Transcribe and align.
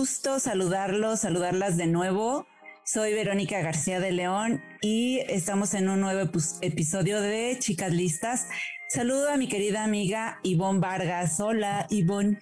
Gusto 0.00 0.40
saludarlos, 0.40 1.20
saludarlas 1.20 1.76
de 1.76 1.86
nuevo. 1.86 2.46
Soy 2.86 3.12
Verónica 3.12 3.60
García 3.60 4.00
de 4.00 4.12
León 4.12 4.62
y 4.80 5.18
estamos 5.28 5.74
en 5.74 5.90
un 5.90 6.00
nuevo 6.00 6.30
episodio 6.62 7.20
de 7.20 7.58
Chicas 7.58 7.92
Listas. 7.92 8.48
Saludo 8.88 9.28
a 9.28 9.36
mi 9.36 9.46
querida 9.46 9.84
amiga 9.84 10.40
Ivonne 10.42 10.80
Vargas. 10.80 11.38
Hola, 11.38 11.86
Ivonne. 11.90 12.38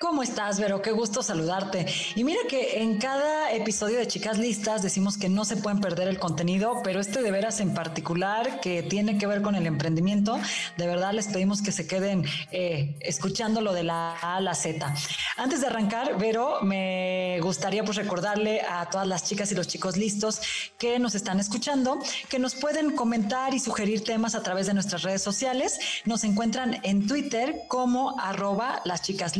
¿Cómo 0.00 0.22
estás, 0.22 0.58
Vero? 0.58 0.80
Qué 0.80 0.92
gusto 0.92 1.22
saludarte. 1.22 1.84
Y 2.16 2.24
mira 2.24 2.40
que 2.48 2.80
en 2.80 2.96
cada 2.96 3.52
episodio 3.52 3.98
de 3.98 4.06
Chicas 4.06 4.38
Listas 4.38 4.82
decimos 4.82 5.18
que 5.18 5.28
no 5.28 5.44
se 5.44 5.58
pueden 5.58 5.78
perder 5.78 6.08
el 6.08 6.18
contenido, 6.18 6.80
pero 6.82 7.00
este 7.00 7.20
de 7.20 7.30
veras 7.30 7.60
en 7.60 7.74
particular 7.74 8.60
que 8.60 8.82
tiene 8.82 9.18
que 9.18 9.26
ver 9.26 9.42
con 9.42 9.56
el 9.56 9.66
emprendimiento, 9.66 10.40
de 10.78 10.86
verdad 10.86 11.12
les 11.12 11.26
pedimos 11.26 11.60
que 11.60 11.70
se 11.70 11.86
queden 11.86 12.24
eh, 12.50 12.96
escuchando 13.00 13.60
lo 13.60 13.74
de 13.74 13.82
la 13.82 14.16
A 14.22 14.36
a 14.36 14.40
la 14.40 14.54
Z. 14.54 14.90
Antes 15.36 15.60
de 15.60 15.66
arrancar, 15.66 16.16
Vero, 16.16 16.62
me 16.62 17.38
gustaría 17.42 17.84
pues 17.84 17.98
recordarle 17.98 18.62
a 18.62 18.88
todas 18.88 19.06
las 19.06 19.24
chicas 19.24 19.52
y 19.52 19.54
los 19.54 19.68
chicos 19.68 19.98
listos 19.98 20.40
que 20.78 20.98
nos 20.98 21.14
están 21.14 21.40
escuchando, 21.40 21.98
que 22.30 22.38
nos 22.38 22.54
pueden 22.54 22.96
comentar 22.96 23.52
y 23.52 23.60
sugerir 23.60 24.02
temas 24.02 24.34
a 24.34 24.42
través 24.42 24.66
de 24.66 24.72
nuestras 24.72 25.02
redes 25.02 25.20
sociales. 25.20 25.78
Nos 26.06 26.24
encuentran 26.24 26.80
en 26.84 27.06
Twitter 27.06 27.64
como 27.68 28.18
arroba 28.18 28.80
las 28.86 29.02
chicas 29.02 29.36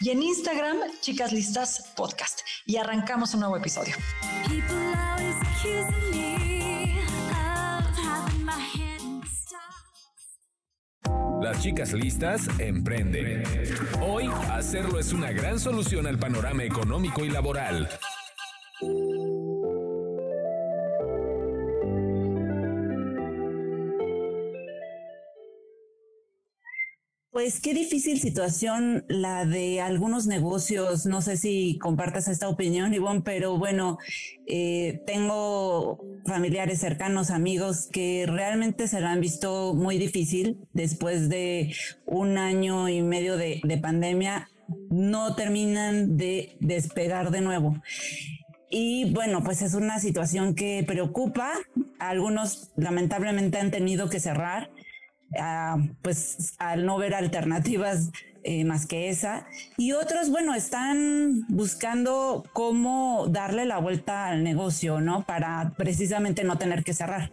y 0.00 0.10
en 0.10 0.22
Instagram, 0.22 0.78
Chicas 1.00 1.32
Listas 1.32 1.92
Podcast. 1.96 2.40
Y 2.66 2.76
arrancamos 2.76 3.34
un 3.34 3.40
nuevo 3.40 3.56
episodio. 3.56 3.94
Las 11.42 11.60
chicas 11.62 11.92
listas 11.92 12.48
emprenden. 12.58 13.44
Hoy, 14.00 14.30
hacerlo 14.50 14.98
es 14.98 15.12
una 15.12 15.30
gran 15.30 15.60
solución 15.60 16.06
al 16.06 16.18
panorama 16.18 16.64
económico 16.64 17.22
y 17.22 17.28
laboral. 17.28 17.88
Pues 27.34 27.58
qué 27.58 27.74
difícil 27.74 28.20
situación 28.20 29.04
la 29.08 29.44
de 29.44 29.80
algunos 29.80 30.28
negocios. 30.28 31.04
No 31.04 31.20
sé 31.20 31.36
si 31.36 31.80
compartas 31.80 32.28
esta 32.28 32.48
opinión, 32.48 32.94
Ivonne, 32.94 33.22
pero 33.24 33.58
bueno, 33.58 33.98
eh, 34.46 35.02
tengo 35.04 35.98
familiares 36.26 36.78
cercanos, 36.78 37.32
amigos 37.32 37.88
que 37.90 38.24
realmente 38.28 38.86
se 38.86 39.00
lo 39.00 39.08
han 39.08 39.20
visto 39.20 39.74
muy 39.74 39.98
difícil 39.98 40.58
después 40.74 41.28
de 41.28 41.74
un 42.06 42.38
año 42.38 42.88
y 42.88 43.02
medio 43.02 43.36
de, 43.36 43.60
de 43.64 43.78
pandemia. 43.78 44.48
No 44.90 45.34
terminan 45.34 46.16
de 46.16 46.56
despegar 46.60 47.32
de 47.32 47.40
nuevo. 47.40 47.82
Y 48.70 49.12
bueno, 49.12 49.42
pues 49.42 49.60
es 49.60 49.74
una 49.74 49.98
situación 49.98 50.54
que 50.54 50.84
preocupa. 50.86 51.50
Algunos 51.98 52.70
lamentablemente 52.76 53.58
han 53.58 53.72
tenido 53.72 54.08
que 54.08 54.20
cerrar 54.20 54.70
pues 56.02 56.54
al 56.58 56.84
no 56.86 56.98
ver 56.98 57.14
alternativas 57.14 58.10
eh, 58.46 58.64
más 58.64 58.86
que 58.86 59.08
esa. 59.08 59.46
Y 59.78 59.92
otros, 59.92 60.28
bueno, 60.28 60.54
están 60.54 61.46
buscando 61.48 62.44
cómo 62.52 63.26
darle 63.28 63.64
la 63.64 63.78
vuelta 63.78 64.26
al 64.26 64.44
negocio, 64.44 65.00
¿no? 65.00 65.24
Para 65.24 65.72
precisamente 65.78 66.44
no 66.44 66.58
tener 66.58 66.84
que 66.84 66.92
cerrar. 66.92 67.30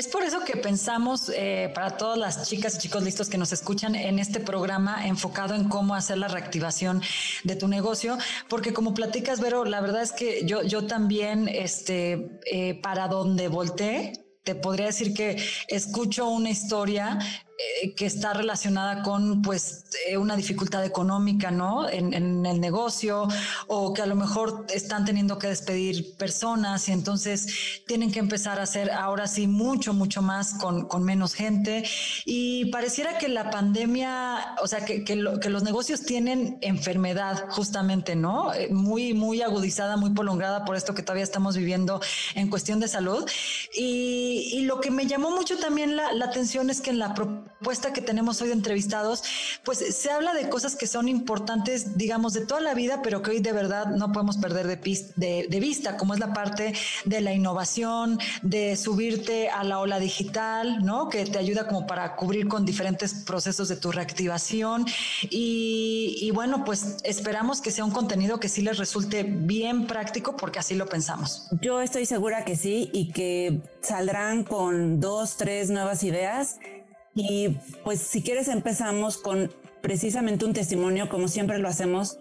Es 0.00 0.08
por 0.08 0.22
eso 0.22 0.42
que 0.46 0.56
pensamos 0.56 1.30
eh, 1.34 1.70
para 1.74 1.98
todas 1.98 2.16
las 2.16 2.48
chicas 2.48 2.76
y 2.76 2.78
chicos 2.78 3.02
listos 3.02 3.28
que 3.28 3.36
nos 3.36 3.52
escuchan 3.52 3.94
en 3.94 4.18
este 4.18 4.40
programa 4.40 5.06
enfocado 5.06 5.54
en 5.54 5.68
cómo 5.68 5.94
hacer 5.94 6.16
la 6.16 6.28
reactivación 6.28 7.02
de 7.44 7.54
tu 7.54 7.68
negocio, 7.68 8.16
porque 8.48 8.72
como 8.72 8.94
platicas, 8.94 9.40
Vero, 9.40 9.66
la 9.66 9.82
verdad 9.82 10.00
es 10.00 10.12
que 10.12 10.46
yo, 10.46 10.62
yo 10.62 10.86
también, 10.86 11.48
este, 11.48 12.40
eh, 12.50 12.80
para 12.80 13.08
donde 13.08 13.48
volteé, 13.48 14.14
te 14.42 14.54
podría 14.54 14.86
decir 14.86 15.14
que 15.14 15.36
escucho 15.68 16.28
una 16.28 16.50
historia 16.50 17.18
eh, 17.82 17.94
que 17.94 18.06
está 18.06 18.32
relacionada 18.32 19.02
con 19.02 19.42
pues 19.42 19.84
eh, 20.06 20.16
una 20.16 20.36
dificultad 20.36 20.84
económica, 20.84 21.50
¿no? 21.50 21.88
En, 21.88 22.10
el 22.14 22.60
negocio 22.60 23.28
o 23.66 23.92
que 23.92 24.02
a 24.02 24.06
lo 24.06 24.14
mejor 24.14 24.66
están 24.72 25.04
teniendo 25.04 25.38
que 25.38 25.48
despedir 25.48 26.16
personas 26.16 26.88
y 26.88 26.92
entonces 26.92 27.82
tienen 27.86 28.12
que 28.12 28.18
empezar 28.18 28.60
a 28.60 28.62
hacer 28.62 28.90
ahora 28.90 29.26
sí 29.26 29.46
mucho, 29.46 29.92
mucho 29.92 30.22
más 30.22 30.54
con, 30.54 30.88
menos 31.04 31.34
gente. 31.34 31.84
Y 32.24 32.66
pareciera 32.66 33.18
que 33.18 33.28
la 33.28 33.50
pandemia, 33.50 34.54
o 34.62 34.66
sea, 34.66 34.84
que, 34.84 35.04
que, 35.04 35.16
los 35.16 35.62
negocios 35.62 36.02
tienen 36.02 36.58
enfermedad 36.60 37.46
justamente, 37.50 38.16
¿no? 38.16 38.54
Eh, 38.54 38.68
muy, 38.70 39.14
muy 39.14 39.42
agudizada, 39.42 39.96
muy 39.96 40.10
prolongada 40.10 40.64
por 40.64 40.76
esto 40.76 40.94
que 40.94 41.02
todavía 41.02 41.24
estamos 41.24 41.56
viviendo 41.56 42.00
en 42.34 42.48
cuestión 42.48 42.80
de 42.80 42.88
salud. 42.88 43.28
Y, 43.74 44.60
lo 44.60 44.80
que 44.80 44.90
me 44.90 45.06
llamó 45.06 45.30
mucho 45.30 45.58
también 45.58 45.96
la, 45.96 46.12
la 46.12 46.26
atención 46.26 46.70
es 46.70 46.80
que 46.80 46.90
en 46.90 46.98
la 46.98 47.14
propuesta 47.14 47.49
que 47.92 48.00
tenemos 48.00 48.40
hoy 48.42 48.52
entrevistados, 48.52 49.22
pues 49.64 49.78
se 49.78 50.10
habla 50.10 50.34
de 50.34 50.48
cosas 50.48 50.76
que 50.76 50.86
son 50.86 51.08
importantes, 51.08 51.96
digamos, 51.96 52.32
de 52.32 52.46
toda 52.46 52.60
la 52.60 52.74
vida, 52.74 53.00
pero 53.02 53.22
que 53.22 53.32
hoy 53.32 53.40
de 53.40 53.52
verdad 53.52 53.86
no 53.86 54.12
podemos 54.12 54.36
perder 54.36 54.66
de, 54.66 55.46
de, 55.48 55.60
vista, 55.60 55.96
como 55.96 56.14
es 56.14 56.20
la 56.20 56.32
parte 56.32 56.74
de 57.04 57.20
la 57.20 57.32
innovación, 57.32 58.18
de 58.42 58.76
subirte 58.76 59.48
a 59.48 59.64
la 59.64 59.78
ola 59.78 59.98
digital, 59.98 60.84
¿no? 60.84 61.08
Que 61.08 61.24
te 61.26 61.38
ayuda 61.38 61.66
como 61.66 61.86
para 61.86 62.16
cubrir 62.16 62.48
con 62.48 62.64
diferentes 62.64 63.14
procesos 63.14 63.68
de 63.68 63.76
tu 63.76 63.92
reactivación. 63.92 64.86
Y, 65.30 66.18
y 66.20 66.30
bueno, 66.30 66.64
pues 66.64 66.96
esperamos 67.04 67.60
que 67.60 67.70
sea 67.70 67.84
un 67.84 67.90
contenido 67.90 68.40
que 68.40 68.48
sí 68.48 68.62
les 68.62 68.78
resulte 68.78 69.22
bien 69.22 69.86
práctico, 69.86 70.36
porque 70.36 70.58
así 70.58 70.74
lo 70.74 70.86
pensamos. 70.86 71.48
Yo 71.60 71.80
estoy 71.80 72.06
segura 72.06 72.44
que 72.44 72.56
sí 72.56 72.90
y 72.92 73.12
que 73.12 73.60
saldrán 73.82 74.44
con 74.44 75.00
dos, 75.00 75.36
tres 75.36 75.70
nuevas 75.70 76.02
ideas 76.02 76.56
y 77.14 77.56
pues 77.84 78.00
si 78.00 78.22
quieres 78.22 78.48
empezamos 78.48 79.16
con 79.16 79.50
precisamente 79.80 80.44
un 80.44 80.52
testimonio, 80.52 81.08
como 81.08 81.28
siempre 81.28 81.58
lo 81.58 81.68
hacemos. 81.68 82.18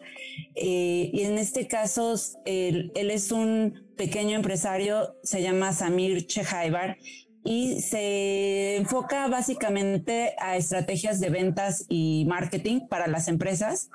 Eh, 0.55 1.09
y 1.13 1.21
en 1.23 1.37
este 1.37 1.67
caso, 1.67 2.15
él, 2.45 2.91
es 2.95 3.31
un 3.31 3.93
pequeño 3.97 4.35
empresario, 4.35 5.15
se 5.23 5.41
llama 5.41 5.73
Samir 5.73 6.25
Chehaibar 6.25 6.97
y 7.43 7.81
se 7.81 8.77
enfoca 8.77 9.27
básicamente 9.27 10.35
a 10.39 10.57
estrategias 10.57 11.19
de 11.19 11.29
ventas 11.29 11.85
y 11.89 12.25
marketing 12.27 12.87
para 12.87 13.07
las 13.07 13.27
empresas. 13.27 13.89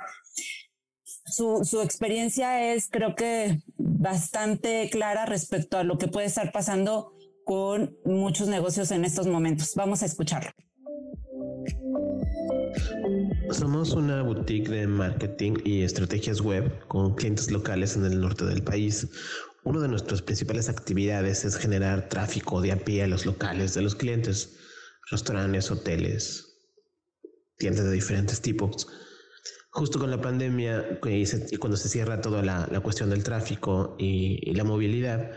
Su, 1.27 1.65
su 1.65 1.81
experiencia 1.81 2.73
es, 2.73 2.89
creo 2.91 3.15
que, 3.15 3.63
bastante 3.77 4.89
clara 4.91 5.25
respecto 5.25 5.79
a 5.79 5.85
lo 5.85 5.99
que 5.99 6.09
puede 6.09 6.27
estar 6.27 6.53
pasando 6.53 7.13
con 7.45 7.97
muchos 8.05 8.49
negocios 8.49 8.91
en 8.91 9.05
estos 9.05 9.27
momentos. 9.27 9.75
Vamos 9.75 10.03
a 10.03 10.07
escucharlo. 10.07 10.53
Somos 13.51 13.93
una 13.93 14.23
boutique 14.23 14.69
de 14.69 14.87
marketing 14.87 15.55
y 15.65 15.83
estrategias 15.83 16.41
web 16.41 16.87
con 16.89 17.15
clientes 17.15 17.51
locales 17.51 17.97
en 17.97 18.05
el 18.05 18.21
norte 18.21 18.45
del 18.45 18.63
país. 18.63 19.07
Una 19.63 19.81
de 19.81 19.89
nuestras 19.89 20.23
principales 20.23 20.69
actividades 20.69 21.45
es 21.45 21.57
generar 21.57 22.09
tráfico 22.09 22.61
de 22.61 22.73
a 22.73 22.77
pie 22.77 23.05
a 23.05 23.07
los 23.07 23.27
locales 23.27 23.75
de 23.75 23.83
los 23.83 23.95
clientes, 23.95 24.57
restaurantes, 25.11 25.71
hoteles, 25.71 26.59
tiendas 27.57 27.85
de 27.85 27.93
diferentes 27.93 28.41
tipos. 28.41 28.89
Justo 29.71 29.99
con 29.99 30.11
la 30.11 30.21
pandemia 30.21 30.99
y 31.05 31.57
cuando 31.57 31.77
se 31.77 31.89
cierra 31.89 32.21
toda 32.21 32.43
la, 32.43 32.81
cuestión 32.81 33.11
del 33.11 33.25
tráfico 33.25 33.97
y 33.99 34.53
la 34.55 34.65
movilidad, 34.65 35.31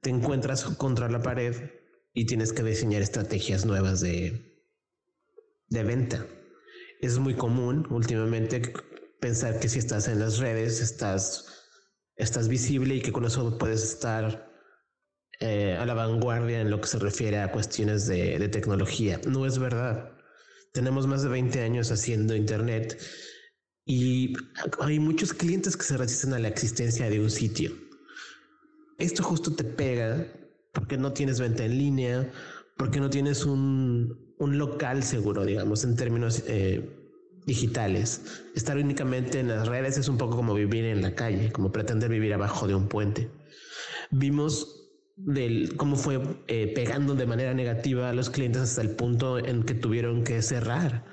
te 0.00 0.10
encuentras 0.10 0.64
contra 0.64 1.08
la 1.08 1.22
pared 1.22 1.70
y 2.12 2.26
tienes 2.26 2.52
que 2.52 2.62
diseñar 2.62 3.02
estrategias 3.02 3.64
nuevas 3.64 4.00
de 4.00 4.53
de 5.74 5.84
venta. 5.84 6.26
Es 7.00 7.18
muy 7.18 7.34
común 7.34 7.86
últimamente 7.90 8.72
pensar 9.20 9.60
que 9.60 9.68
si 9.68 9.78
estás 9.78 10.08
en 10.08 10.20
las 10.20 10.38
redes 10.38 10.80
estás, 10.80 11.68
estás 12.16 12.48
visible 12.48 12.94
y 12.94 13.02
que 13.02 13.12
con 13.12 13.24
eso 13.24 13.58
puedes 13.58 13.82
estar 13.82 14.50
eh, 15.40 15.76
a 15.78 15.84
la 15.84 15.94
vanguardia 15.94 16.60
en 16.60 16.70
lo 16.70 16.80
que 16.80 16.86
se 16.86 16.98
refiere 16.98 17.40
a 17.40 17.52
cuestiones 17.52 18.06
de, 18.06 18.38
de 18.38 18.48
tecnología. 18.48 19.20
No 19.28 19.44
es 19.44 19.58
verdad. 19.58 20.12
Tenemos 20.72 21.06
más 21.06 21.22
de 21.22 21.28
20 21.28 21.60
años 21.60 21.90
haciendo 21.90 22.34
Internet 22.34 22.98
y 23.84 24.32
hay 24.80 24.98
muchos 24.98 25.34
clientes 25.34 25.76
que 25.76 25.84
se 25.84 25.96
resisten 25.96 26.32
a 26.32 26.38
la 26.38 26.48
existencia 26.48 27.10
de 27.10 27.20
un 27.20 27.30
sitio. 27.30 27.72
Esto 28.98 29.22
justo 29.22 29.54
te 29.54 29.64
pega 29.64 30.26
porque 30.72 30.96
no 30.96 31.12
tienes 31.12 31.40
venta 31.40 31.64
en 31.64 31.78
línea, 31.78 32.32
porque 32.76 33.00
no 33.00 33.10
tienes 33.10 33.44
un, 33.44 34.23
un 34.38 34.58
local 34.58 35.02
seguro, 35.02 35.44
digamos, 35.44 35.84
en 35.84 35.96
términos 35.96 36.42
eh, 36.46 36.88
digitales. 37.46 38.22
Estar 38.54 38.76
únicamente 38.76 39.40
en 39.40 39.48
las 39.48 39.68
redes 39.68 39.98
es 39.98 40.08
un 40.08 40.18
poco 40.18 40.36
como 40.36 40.54
vivir 40.54 40.84
en 40.84 41.02
la 41.02 41.14
calle, 41.14 41.52
como 41.52 41.72
pretender 41.72 42.10
vivir 42.10 42.34
abajo 42.34 42.66
de 42.66 42.74
un 42.74 42.88
puente. 42.88 43.30
Vimos 44.10 44.80
del 45.16 45.76
cómo 45.76 45.96
fue 45.96 46.20
eh, 46.48 46.72
pegando 46.74 47.14
de 47.14 47.26
manera 47.26 47.54
negativa 47.54 48.10
a 48.10 48.14
los 48.14 48.30
clientes 48.30 48.62
hasta 48.62 48.82
el 48.82 48.90
punto 48.90 49.38
en 49.38 49.62
que 49.62 49.74
tuvieron 49.74 50.24
que 50.24 50.42
cerrar. 50.42 51.04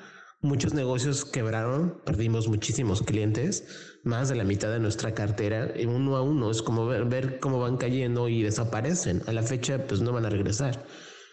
Muchos 0.44 0.74
negocios 0.74 1.24
quebraron, 1.24 2.02
perdimos 2.04 2.48
muchísimos 2.48 3.04
clientes, 3.04 4.00
más 4.04 4.28
de 4.28 4.36
la 4.36 4.44
mitad 4.44 4.72
de 4.72 4.80
nuestra 4.80 5.14
cartera, 5.14 5.72
uno 5.86 6.16
a 6.16 6.24
uno. 6.24 6.50
Es 6.50 6.64
como 6.64 6.88
ver, 6.88 7.06
ver 7.06 7.40
cómo 7.40 7.60
van 7.60 7.78
cayendo 7.78 8.28
y 8.28 8.42
desaparecen. 8.42 9.22
A 9.28 9.34
la 9.34 9.44
fecha, 9.44 9.86
pues 9.86 10.02
no 10.02 10.12
van 10.12 10.26
a 10.26 10.32
regresar 10.32 10.84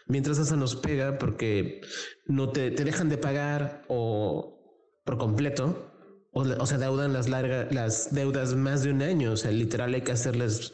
mientras 0.09 0.39
esa 0.39 0.57
nos 0.57 0.77
pega 0.77 1.19
porque 1.19 1.81
no 2.27 2.51
te, 2.51 2.71
te 2.71 2.85
dejan 2.85 3.09
de 3.09 3.19
pagar 3.19 3.85
o 3.89 4.59
por 5.05 5.19
completo 5.19 5.93
o, 6.33 6.43
o 6.43 6.67
se 6.67 6.79
deudan 6.79 7.13
las 7.13 7.29
largas 7.29 7.73
las 7.73 8.15
deudas 8.15 8.55
más 8.55 8.83
de 8.83 8.91
un 8.91 9.03
año 9.03 9.33
o 9.33 9.37
sea 9.37 9.51
literal 9.51 9.95
hay 9.95 10.03
que 10.03 10.13
hacerles 10.13 10.73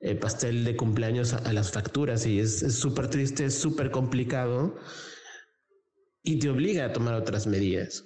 eh, 0.00 0.14
pastel 0.14 0.64
de 0.64 0.76
cumpleaños 0.76 1.32
a, 1.32 1.52
las 1.52 1.72
facturas 1.72 2.24
y 2.24 2.38
es 2.38 2.60
súper 2.74 3.08
triste 3.08 3.44
es 3.44 3.58
súper 3.58 3.90
complicado 3.90 4.76
y 6.22 6.38
te 6.38 6.50
obliga 6.50 6.84
a 6.84 6.92
tomar 6.92 7.14
otras 7.14 7.46
medidas. 7.46 8.04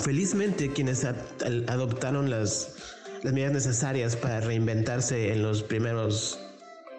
Felizmente 0.00 0.72
quienes 0.72 1.04
adoptaron 1.04 2.30
las 2.30 2.76
las 3.22 3.32
medidas 3.32 3.52
necesarias 3.52 4.14
para 4.14 4.40
reinventarse 4.40 5.32
en 5.32 5.42
los 5.42 5.62
primeros 5.62 6.38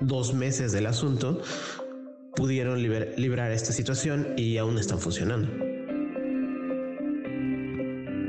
dos 0.02 0.34
meses 0.34 0.74
del 0.74 0.88
asunto 0.88 1.42
pudieron 2.38 2.84
librar 2.84 3.52
esta 3.52 3.74
situación 3.74 4.36
y 4.38 4.58
aún 4.58 4.78
están 4.78 5.00
funcionando. 5.00 5.48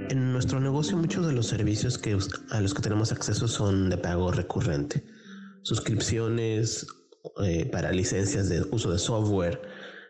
En 0.09 0.33
nuestro 0.33 0.61
negocio 0.61 0.97
muchos 0.97 1.27
de 1.27 1.35
los 1.35 1.47
servicios 1.47 1.99
que, 1.99 2.17
a 2.51 2.61
los 2.63 2.73
que 2.73 2.81
tenemos 2.81 3.13
acceso 3.13 3.47
son 3.47 3.91
de 3.91 3.99
pago 3.99 4.33
recurrente. 4.33 5.05
Suscripciones 5.61 6.87
eh, 7.45 7.67
para 7.67 7.93
licencias 7.93 8.49
de 8.49 8.63
uso 8.71 8.91
de 8.91 8.99
software, 8.99 9.61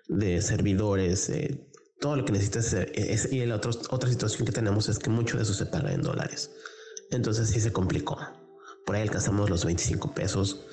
de 0.07 0.41
servidores, 0.43 1.29
eh, 1.31 1.69
todo 2.01 2.15
lo 2.15 2.25
que 2.25 2.33
necesitas. 2.33 2.73
Es, 2.75 3.33
y 3.33 3.45
la 3.47 3.57
otra 3.57 4.09
situación 4.09 4.47
que 4.47 4.53
tenemos 4.53 4.89
es 4.89 5.01
que 5.01 5.11
mucho 5.11 5.39
de 5.39 5.43
eso 5.43 5.55
se 5.55 5.67
paga 5.67 5.93
en 5.93 6.03
dólares. 6.03 6.53
Entonces 7.11 7.49
sí 7.49 7.61
se 7.61 7.73
complicó. 7.73 8.17
Por 8.87 8.95
ahí 8.95 9.03
alcanzamos 9.03 9.51
los 9.51 9.65
25 9.65 10.15
pesos 10.15 10.67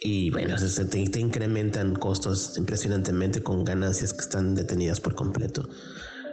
y 0.00 0.30
bueno, 0.30 0.56
se 0.56 0.84
te, 0.86 0.98
incrementan 0.98 1.94
costos 1.94 2.56
impresionantemente 2.56 3.42
con 3.42 3.64
ganancias 3.64 4.14
que 4.14 4.20
están 4.20 4.54
detenidas 4.54 4.98
por 4.98 5.14
completo. 5.14 5.68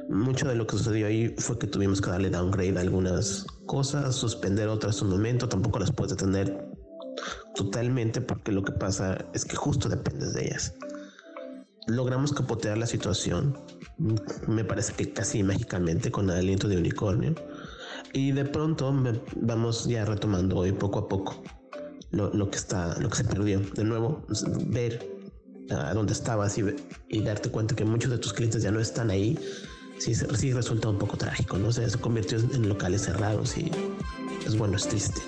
Mucho 0.10 0.48
de 0.48 0.56
lo 0.56 0.66
que 0.66 0.78
sucedió 0.78 1.08
ahí 1.08 1.36
fue 1.38 1.60
que 1.60 1.68
tuvimos 1.68 2.00
que 2.00 2.10
darle 2.10 2.30
downgrade 2.30 2.78
a 2.78 2.82
algunas 2.82 3.46
cosas, 3.66 4.16
suspender 4.16 4.70
otras 4.70 5.02
un 5.02 5.10
momento, 5.10 5.50
tampoco 5.50 5.80
las 5.80 5.92
puedes 5.92 6.16
detener 6.16 6.66
totalmente 7.56 8.22
porque 8.22 8.54
lo 8.54 8.64
que 8.64 8.72
pasa 8.72 9.18
es 9.34 9.44
que 9.44 9.58
justo 9.58 9.90
dependes 9.90 10.34
de 10.34 10.46
ellas. 10.46 10.74
Logramos 11.88 12.32
capotear 12.32 12.78
la 12.78 12.86
situación, 12.86 13.58
me 14.48 14.64
parece 14.64 14.94
que 14.94 15.12
casi 15.12 15.44
mágicamente 15.44 16.10
con 16.10 16.30
el 16.30 16.38
aliento 16.38 16.70
de 16.70 16.78
unicornio, 16.78 17.36
y 18.14 18.32
de 18.32 18.46
pronto 18.46 18.94
vamos 19.36 19.86
ya 19.88 20.06
retomando 20.06 20.58
hoy 20.58 20.72
poco 20.72 21.00
a 21.00 21.08
poco 21.10 21.44
lo, 22.12 22.50
que 22.50 22.58
está, 22.58 23.00
lo 23.00 23.10
que 23.10 23.18
se 23.18 23.24
perdió. 23.24 23.60
De 23.60 23.84
nuevo, 23.84 24.24
pues, 24.28 24.46
ver 24.70 25.18
a 25.70 25.94
dónde 25.94 26.14
estabas 26.14 26.58
y, 26.58 26.64
y, 27.10 27.22
darte 27.22 27.50
cuenta 27.50 27.76
que 27.76 27.84
muchos 27.84 28.10
de 28.12 28.18
tus 28.18 28.34
clientes 28.34 28.64
ya 28.64 28.72
no 28.72 28.80
están 28.80 29.10
ahí, 29.10 29.38
sí, 30.00 30.16
sí 30.16 30.54
resulta 30.54 30.90
un 30.90 30.98
poco 30.98 31.18
trágico, 31.18 31.58
¿no? 31.58 31.72
se 31.72 31.90
convirtió 32.00 32.38
en 32.38 32.70
locales 32.70 33.02
cerrados 33.02 33.58
y 33.58 33.70
es 34.46 34.58
bueno, 34.58 34.78
es 34.78 34.88
triste. 34.88 35.22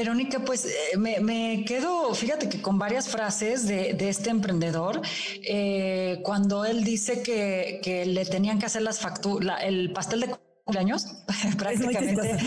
Verónica, 0.00 0.38
pues 0.46 0.64
eh, 0.64 0.96
me, 0.96 1.62
quedo, 1.66 2.14
fíjate 2.14 2.48
que 2.48 2.62
con 2.62 2.78
varias 2.78 3.08
frases 3.08 3.66
de, 3.66 4.08
este 4.08 4.30
emprendedor, 4.30 5.02
eh, 5.42 6.20
cuando 6.24 6.64
él 6.64 6.84
dice 6.84 7.22
que, 7.22 8.04
le 8.06 8.24
tenían 8.24 8.58
que 8.58 8.64
hacer 8.64 8.80
las 8.80 8.98
facturas, 8.98 9.62
el 9.62 9.92
pastel 9.92 10.20
de 10.20 10.36
cumpleaños, 10.64 11.04
prácticamente. 11.58 12.38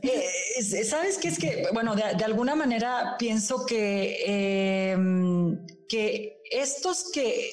Eh, 0.00 0.84
¿Sabes 0.84 1.18
qué? 1.18 1.28
Es 1.28 1.38
que, 1.38 1.66
bueno, 1.74 1.94
de, 1.94 2.24
alguna 2.24 2.54
manera 2.54 3.16
pienso 3.18 3.66
que, 3.66 4.92
em, 4.92 5.66
que 5.86 6.38
estos 6.50 7.10
que 7.12 7.52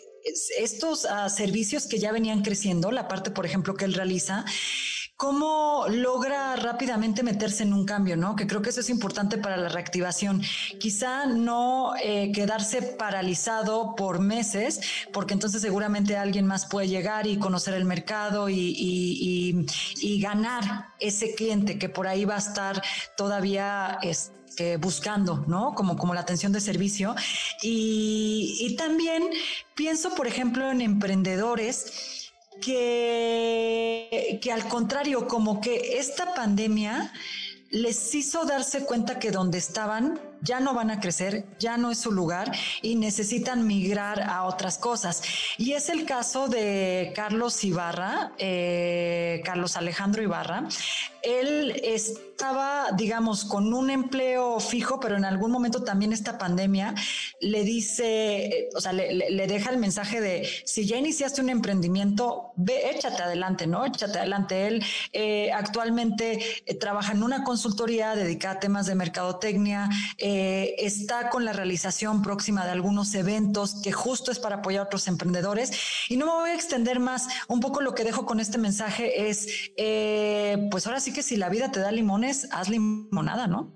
estos 0.58 1.06
ah, 1.06 1.30
servicios 1.30 1.86
que 1.88 2.00
ya 2.00 2.12
venían 2.14 2.44
creciendo, 2.44 2.92
la 2.92 3.08
parte, 3.10 3.32
por 3.32 3.46
ejemplo, 3.46 3.76
que 3.76 3.86
él 3.86 3.94
realiza, 3.94 4.46
¿Cómo 5.18 5.88
logra 5.90 6.56
rápidamente 6.58 7.24
meterse 7.24 7.64
en 7.64 7.74
un 7.74 7.86
cambio, 7.86 8.16
no? 8.16 8.36
Que 8.36 8.46
creo 8.46 8.62
que 8.62 8.70
eso 8.70 8.82
es 8.82 8.90
importante 8.92 9.40
para 9.40 9.58
la 9.58 9.68
reactivación. 9.68 10.44
Quizá 10.80 11.26
no 11.26 11.96
eh, 11.96 12.32
quedarse 12.32 12.84
paralizado 12.84 13.96
por 13.96 14.20
meses, 14.20 14.80
porque 15.12 15.34
entonces 15.34 15.64
seguramente 15.64 16.16
alguien 16.18 16.46
más 16.46 16.68
puede 16.68 16.88
llegar 16.88 17.26
y 17.26 17.40
conocer 17.40 17.74
el 17.74 17.86
mercado 17.86 18.48
y, 18.48 19.66
ganar 20.22 20.90
ese 21.00 21.34
cliente 21.34 21.80
que 21.80 21.90
por 21.90 22.08
ahí 22.08 22.24
va 22.24 22.36
a 22.36 22.40
estar 22.40 22.82
todavía 23.16 23.98
este, 24.04 24.78
buscando, 24.78 25.46
¿no? 25.48 25.74
Como, 25.74 25.98
como 25.98 26.14
la 26.14 26.22
atención 26.22 26.52
de 26.52 26.62
servicio. 26.62 27.16
Y, 27.64 28.58
y 28.60 28.76
también 28.76 29.24
pienso, 29.74 30.14
por 30.14 30.28
ejemplo, 30.28 30.70
en 30.70 30.82
emprendedores 30.82 32.17
que, 32.60 34.40
que 34.42 34.52
al 34.52 34.68
contrario, 34.68 35.28
como 35.28 35.62
que 35.62 35.98
esta 36.00 36.34
pandemia 36.34 37.12
les 37.70 38.16
hizo 38.16 38.46
darse 38.46 38.86
cuenta 38.86 39.20
que 39.20 39.32
donde 39.32 39.58
estaban 39.58 40.20
ya 40.42 40.60
no 40.60 40.74
van 40.74 40.92
a 40.92 41.00
crecer, 41.00 41.46
ya 41.60 41.78
no 41.78 41.92
es 41.92 42.00
su 42.00 42.12
lugar 42.12 42.52
y 42.82 42.96
necesitan 42.96 43.66
migrar 43.68 44.22
a 44.22 44.44
otras 44.44 44.78
cosas. 44.78 45.22
Y 45.58 45.74
es 45.74 45.90
el 45.90 46.06
caso 46.06 46.48
de 46.48 47.12
Carlos 47.16 47.64
Ibarra, 47.64 48.34
eh, 48.38 49.42
Carlos 49.46 49.78
Alejandro 49.78 50.22
Ibarra. 50.22 50.68
Él 51.24 51.82
estaba, 51.84 52.92
digamos, 52.96 53.44
con 53.44 53.74
un 53.74 53.90
empleo 53.90 54.60
fijo, 54.60 55.00
pero 55.00 55.18
en 55.18 55.26
algún 55.26 55.52
momento 55.52 55.84
también 55.84 56.14
esta 56.14 56.38
pandemia 56.38 56.96
le 57.42 57.64
dice, 57.64 58.70
o 58.76 58.80
sea, 58.80 58.94
le, 58.94 59.48
deja 59.48 59.72
el 59.72 59.78
mensaje 59.78 60.22
de, 60.22 60.48
si 60.64 60.86
ya 60.86 60.98
iniciaste 60.98 61.42
un 61.42 61.50
emprendimiento, 61.50 62.52
ve, 62.56 62.92
échate 62.92 63.24
adelante, 63.24 63.68
¿no? 63.68 63.86
Échate 63.86 64.20
adelante. 64.20 64.68
Él 64.68 64.86
eh, 65.12 65.52
actualmente 65.52 66.40
eh, 66.66 66.76
trabaja 66.76 67.12
en 67.12 67.24
una 67.24 67.44
consultoría 67.44 68.16
dedicada 68.16 68.56
a 68.56 68.60
temas 68.60 68.86
de 68.86 68.96
mercadotecnia, 68.96 69.90
está 70.78 71.30
con 71.30 71.46
la 71.46 71.54
realización 71.54 72.22
próxima 72.22 72.66
de 72.66 72.72
algunos 72.72 73.14
eventos 73.16 73.82
que 73.82 73.92
justo 73.92 74.32
es 74.32 74.40
para 74.40 74.58
apoyar 74.58 74.82
a 74.82 74.86
otros 74.86 75.08
emprendedores. 75.08 75.72
Y 76.10 76.18
no 76.18 76.26
me 76.26 76.32
voy 76.34 76.50
a 76.50 76.56
extender 76.56 77.00
más. 77.00 77.28
Un 77.48 77.60
poco 77.60 77.82
lo 77.82 77.94
que 77.94 78.04
dejo 78.04 78.26
con 78.26 78.40
este 78.40 78.58
mensaje 78.58 79.30
es, 79.30 79.48
eh, 79.78 80.68
pues 80.72 80.88
ahora 80.88 81.00
sí 81.00 81.14
que 81.14 81.24
si 81.24 81.38
la 81.38 81.50
vida 81.50 81.72
te 81.72 81.80
da 81.80 81.92
limones, 81.92 82.48
haz 82.52 82.70
limonada, 82.70 83.48
¿no? 83.48 83.74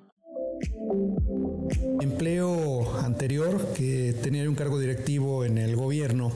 Empleo 2.02 2.98
anterior, 3.00 3.74
que 3.76 4.16
tenía 4.24 4.50
un 4.50 4.56
cargo 4.56 4.80
directivo 4.80 5.46
en 5.46 5.60
el 5.60 5.76
gobierno, 5.76 6.32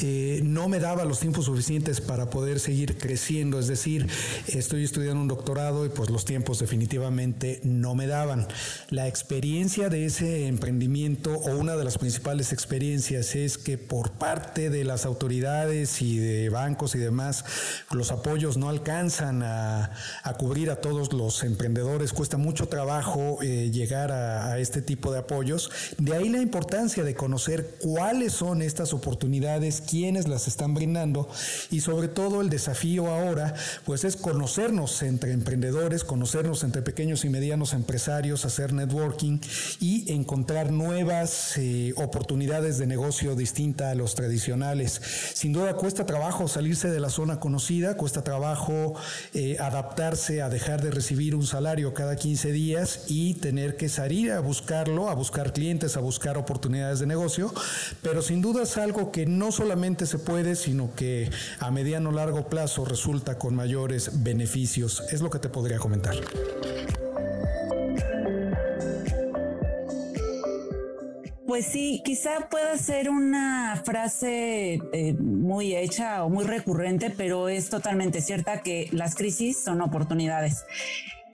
eh, 0.00 0.40
no 0.44 0.68
me 0.68 0.78
daba 0.78 1.04
los 1.04 1.18
tiempos 1.18 1.46
suficientes 1.46 2.00
para 2.00 2.30
poder 2.30 2.60
seguir 2.60 2.98
creciendo. 2.98 3.58
Es 3.58 3.66
decir, 3.66 4.06
estoy 4.46 4.84
estudiando 4.84 5.20
un 5.20 5.26
doctorado 5.26 5.84
y 5.84 5.88
pues 5.88 6.08
los 6.10 6.24
tiempos 6.24 6.60
definitivamente 6.60 7.60
no 7.64 7.96
me 7.96 8.06
daban. 8.06 8.46
La 8.90 9.08
experiencia 9.08 9.88
de 9.88 10.06
ese 10.06 10.46
emprendimiento 10.46 11.32
o 11.32 11.56
una 11.56 11.74
de 11.74 11.84
las 11.84 11.98
principales 11.98 12.52
experiencias 12.52 13.34
es 13.34 13.58
que 13.58 13.76
por 13.76 14.12
parte 14.12 14.70
de 14.70 14.84
las 14.84 15.04
autoridades 15.04 16.00
y 16.00 16.18
de 16.18 16.48
bancos 16.48 16.94
y 16.94 16.98
demás, 16.98 17.44
los 17.90 18.12
apoyos 18.12 18.56
no 18.56 18.68
alcanzan 18.68 19.42
a, 19.42 19.90
cubrir 20.38 20.70
a 20.70 20.76
todos 20.76 21.12
los 21.12 21.42
emprendedores. 21.42 22.12
Cuesta 22.12 22.36
mucho 22.36 22.68
trabajo 22.68 23.38
eh, 23.42 23.72
llegar 23.72 24.12
a, 24.12 24.52
a 24.52 24.58
este 24.60 24.80
tipo 24.80 25.07
de 25.12 25.18
apoyos. 25.18 25.70
De 25.98 26.14
ahí 26.14 26.28
la 26.28 26.40
importancia 26.40 27.04
de 27.04 27.14
conocer 27.14 27.76
cuáles 27.80 28.32
son 28.32 28.62
estas 28.62 28.92
oportunidades, 28.92 29.80
quiénes 29.80 30.28
las 30.28 30.48
están 30.48 30.74
brindando 30.74 31.28
y 31.70 31.80
sobre 31.80 32.08
todo 32.08 32.40
el 32.40 32.50
desafío 32.50 33.08
ahora, 33.08 33.54
pues 33.84 34.04
es 34.04 34.16
conocernos 34.16 35.02
entre 35.02 35.32
emprendedores, 35.32 36.04
conocernos 36.04 36.64
entre 36.64 36.82
pequeños 36.82 37.24
y 37.24 37.28
medianos 37.28 37.72
empresarios, 37.72 38.44
hacer 38.44 38.72
networking 38.72 39.40
y 39.80 40.12
encontrar 40.12 40.72
nuevas 40.72 41.56
eh, 41.56 41.92
oportunidades 41.96 42.78
de 42.78 42.86
negocio 42.86 43.34
distinta 43.34 43.90
a 43.90 43.94
los 43.94 44.14
tradicionales. 44.14 45.00
Sin 45.34 45.52
duda 45.52 45.74
cuesta 45.74 46.06
trabajo 46.06 46.48
salirse 46.48 46.90
de 46.90 47.00
la 47.00 47.10
zona 47.10 47.40
conocida, 47.40 47.96
cuesta 47.96 48.22
trabajo 48.22 48.94
eh, 49.34 49.56
adaptarse 49.58 50.42
a 50.42 50.48
dejar 50.48 50.82
de 50.82 50.90
recibir 50.90 51.34
un 51.34 51.46
salario 51.46 51.94
cada 51.94 52.16
15 52.16 52.52
días 52.52 53.04
y 53.08 53.34
tener 53.34 53.76
que 53.76 53.88
salir 53.88 54.32
a 54.32 54.40
buscarlo, 54.40 54.97
a 55.06 55.14
buscar 55.14 55.52
clientes, 55.52 55.96
a 55.96 56.00
buscar 56.00 56.36
oportunidades 56.36 56.98
de 56.98 57.06
negocio, 57.06 57.52
pero 58.02 58.22
sin 58.22 58.42
duda 58.42 58.62
es 58.62 58.76
algo 58.76 59.12
que 59.12 59.26
no 59.26 59.52
solamente 59.52 60.06
se 60.06 60.18
puede, 60.18 60.56
sino 60.56 60.94
que 60.94 61.30
a 61.60 61.70
mediano 61.70 62.10
o 62.10 62.12
largo 62.12 62.48
plazo 62.48 62.84
resulta 62.84 63.38
con 63.38 63.54
mayores 63.54 64.22
beneficios. 64.24 65.02
Es 65.12 65.20
lo 65.20 65.30
que 65.30 65.38
te 65.38 65.48
podría 65.48 65.78
comentar. 65.78 66.16
Pues 71.48 71.64
sí, 71.64 72.02
quizá 72.04 72.48
pueda 72.50 72.76
ser 72.76 73.08
una 73.08 73.80
frase 73.82 74.80
eh, 74.92 75.14
muy 75.14 75.74
hecha 75.74 76.22
o 76.22 76.28
muy 76.28 76.44
recurrente, 76.44 77.10
pero 77.10 77.48
es 77.48 77.70
totalmente 77.70 78.20
cierta 78.20 78.60
que 78.60 78.88
las 78.92 79.14
crisis 79.14 79.58
son 79.64 79.80
oportunidades. 79.80 80.64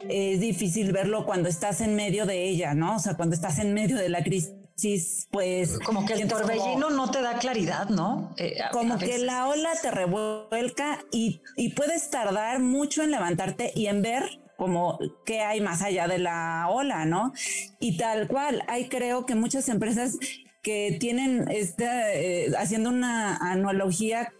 Es 0.08 0.40
difícil 0.40 0.92
verlo 0.92 1.24
cuando 1.24 1.48
estás 1.48 1.80
en 1.80 1.94
medio 1.94 2.26
de 2.26 2.44
ella, 2.44 2.74
¿no? 2.74 2.96
O 2.96 2.98
sea, 2.98 3.16
cuando 3.16 3.34
estás 3.34 3.58
en 3.58 3.74
medio 3.74 3.96
de 3.96 4.08
la 4.08 4.22
crisis, 4.22 5.28
pues... 5.30 5.78
Como 5.80 6.04
que 6.04 6.14
el 6.14 6.28
torbellino 6.28 6.90
no 6.90 7.10
te 7.10 7.22
da 7.22 7.38
claridad, 7.38 7.88
¿no? 7.88 8.34
Eh, 8.36 8.56
como 8.72 8.98
que 8.98 9.18
la 9.18 9.46
ola 9.46 9.70
te 9.80 9.90
revuelca 9.90 11.00
y, 11.12 11.40
y 11.56 11.70
puedes 11.70 12.10
tardar 12.10 12.60
mucho 12.60 13.02
en 13.02 13.10
levantarte 13.10 13.72
y 13.74 13.86
en 13.86 14.02
ver 14.02 14.40
como 14.56 14.98
qué 15.24 15.40
hay 15.40 15.60
más 15.60 15.82
allá 15.82 16.06
de 16.06 16.18
la 16.18 16.68
ola, 16.70 17.04
¿no? 17.04 17.32
Y 17.80 17.96
tal 17.96 18.28
cual, 18.28 18.62
hay 18.68 18.88
creo 18.88 19.26
que 19.26 19.34
muchas 19.34 19.68
empresas 19.68 20.16
que 20.62 20.96
tienen, 20.98 21.46
este, 21.50 22.56
haciendo 22.56 22.90
una 22.90 23.36
analogía, 23.36 24.32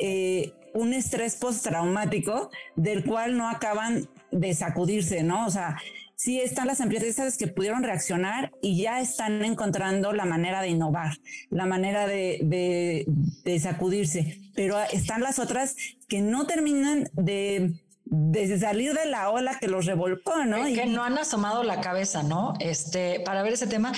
eh, 0.00 0.52
un 0.74 0.94
estrés 0.94 1.36
postraumático 1.36 2.50
del 2.76 3.04
cual 3.04 3.36
no 3.36 3.48
acaban 3.48 4.08
de 4.32 4.54
sacudirse, 4.54 5.22
¿no? 5.22 5.46
O 5.46 5.50
sea, 5.50 5.76
sí 6.16 6.40
están 6.40 6.66
las 6.66 6.80
empresas 6.80 7.36
que 7.36 7.46
pudieron 7.46 7.82
reaccionar 7.82 8.52
y 8.62 8.80
ya 8.82 9.00
están 9.00 9.44
encontrando 9.44 10.12
la 10.12 10.24
manera 10.24 10.62
de 10.62 10.68
innovar, 10.68 11.18
la 11.50 11.66
manera 11.66 12.06
de, 12.06 12.40
de, 12.42 13.04
de 13.44 13.60
sacudirse, 13.60 14.40
pero 14.54 14.76
están 14.92 15.20
las 15.20 15.38
otras 15.38 15.76
que 16.08 16.20
no 16.20 16.46
terminan 16.46 17.08
de 17.14 17.74
desde 18.14 18.58
salir 18.58 18.92
de 18.92 19.06
la 19.06 19.30
ola 19.30 19.58
que 19.58 19.68
los 19.68 19.86
revolcó, 19.86 20.44
¿no? 20.44 20.64
Que, 20.66 20.84
no 20.84 21.02
han 21.02 21.16
asomado 21.16 21.62
la 21.62 21.80
cabeza, 21.80 22.22
¿no? 22.22 22.52
Este, 22.60 23.20
para 23.20 23.42
ver 23.42 23.54
ese 23.54 23.66
tema. 23.66 23.90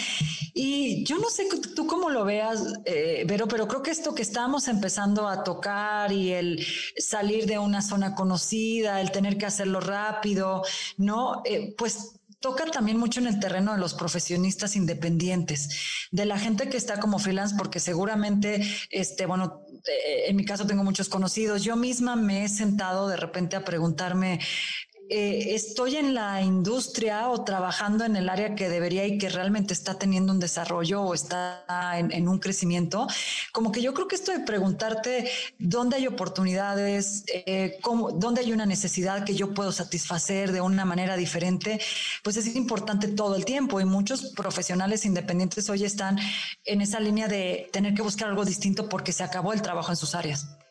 Y 0.55 1.05
yo 1.05 1.19
no 1.19 1.29
sé 1.31 1.49
tú 1.75 1.89
cómo 1.89 2.11
lo 2.11 2.25
veas, 2.25 2.63
eh, 2.85 3.25
pero, 3.27 3.49
pero 3.49 3.67
creo 3.67 3.83
que 3.83 3.91
esto 3.91 4.15
que 4.15 4.23
estamos 4.23 4.69
empezando 4.69 5.27
a 5.27 5.43
tocar 5.43 6.13
y 6.13 6.33
el 6.33 6.65
salir 6.97 7.47
de 7.47 7.59
una 7.59 7.83
zona 7.83 8.15
conocida, 8.15 9.01
el 9.01 9.11
tener 9.11 9.37
que 9.37 9.47
hacerlo 9.47 9.81
rápido, 9.81 10.63
¿no? 10.97 11.43
Eh, 11.45 11.75
pues 11.77 12.21
toca 12.45 12.67
también 12.67 12.99
mucho 12.99 13.21
en 13.21 13.27
el 13.27 13.41
terreno 13.41 13.73
de 13.73 13.79
los 13.79 13.95
profesionistas 13.95 14.77
independientes, 14.77 16.09
de 16.13 16.27
la 16.27 16.39
gente 16.39 16.69
que 16.69 16.77
está 16.77 17.01
como 17.01 17.19
freelance, 17.19 17.57
porque 17.57 17.81
seguramente, 17.81 18.63
este, 18.91 19.25
bueno, 19.25 19.64
en 19.87 20.37
mi 20.37 20.45
caso 20.45 20.67
tengo 20.67 20.85
muchos 20.85 21.09
conocidos. 21.09 21.63
Yo 21.63 21.77
misma 21.77 22.17
me 22.17 22.45
he 22.45 22.49
sentado 22.49 23.09
de 23.09 23.17
repente 23.17 23.57
a 23.57 23.65
preguntarme 23.65 24.41
eh, 25.11 25.55
estoy 25.55 25.97
en 25.97 26.15
la 26.15 26.41
industria 26.41 27.29
o 27.29 27.45
trabajando 27.45 28.05
en 28.05 28.17
el 28.17 28.29
área 28.29 28.55
que 28.55 28.71
debería 28.71 29.07
y 29.07 29.19
que 29.19 29.29
realmente 29.29 29.75
está 29.75 29.99
teniendo 29.99 30.33
un 30.33 30.41
desarrollo 30.41 31.03
o 31.03 31.13
está 31.13 31.65
en, 31.99 32.27
un 32.29 32.39
crecimiento, 32.39 33.07
como 33.53 33.71
que 33.71 33.83
yo 33.83 33.93
creo 33.93 34.09
que 34.09 34.17
esto 34.17 34.33
de 34.33 34.41
preguntarte 34.41 35.31
dónde 35.59 35.97
hay 35.97 36.07
oportunidades, 36.07 37.25
eh, 37.29 37.79
cómo, 37.83 38.13
dónde 38.13 38.41
hay 38.41 38.53
una 38.53 38.65
necesidad 38.65 39.25
que 39.25 39.35
yo 39.35 39.53
puedo 39.53 39.73
satisfacer 39.73 40.53
de 40.53 40.63
una 40.63 40.87
manera 40.87 41.17
diferente, 41.17 41.81
pues 42.23 42.39
es 42.39 42.55
importante 42.57 43.09
todo 43.09 43.37
el 43.37 43.45
tiempo 43.45 43.81
y 43.81 43.85
muchos 43.85 44.33
profesionales 44.35 45.05
independientes 45.05 45.69
hoy 45.69 45.85
están 45.85 46.19
en 46.65 46.81
esa 46.81 46.99
línea 46.99 47.29
de 47.29 47.69
tener 47.73 47.95
que 47.95 48.03
buscar 48.03 48.29
algo 48.29 48.45
distinto 48.45 48.89
porque 48.89 49.13
se 49.13 49.23
acabó 49.23 49.53
el 49.53 49.61
trabajo 49.61 49.91
en 49.93 49.97
sus 49.97 50.15
áreas. 50.15 50.64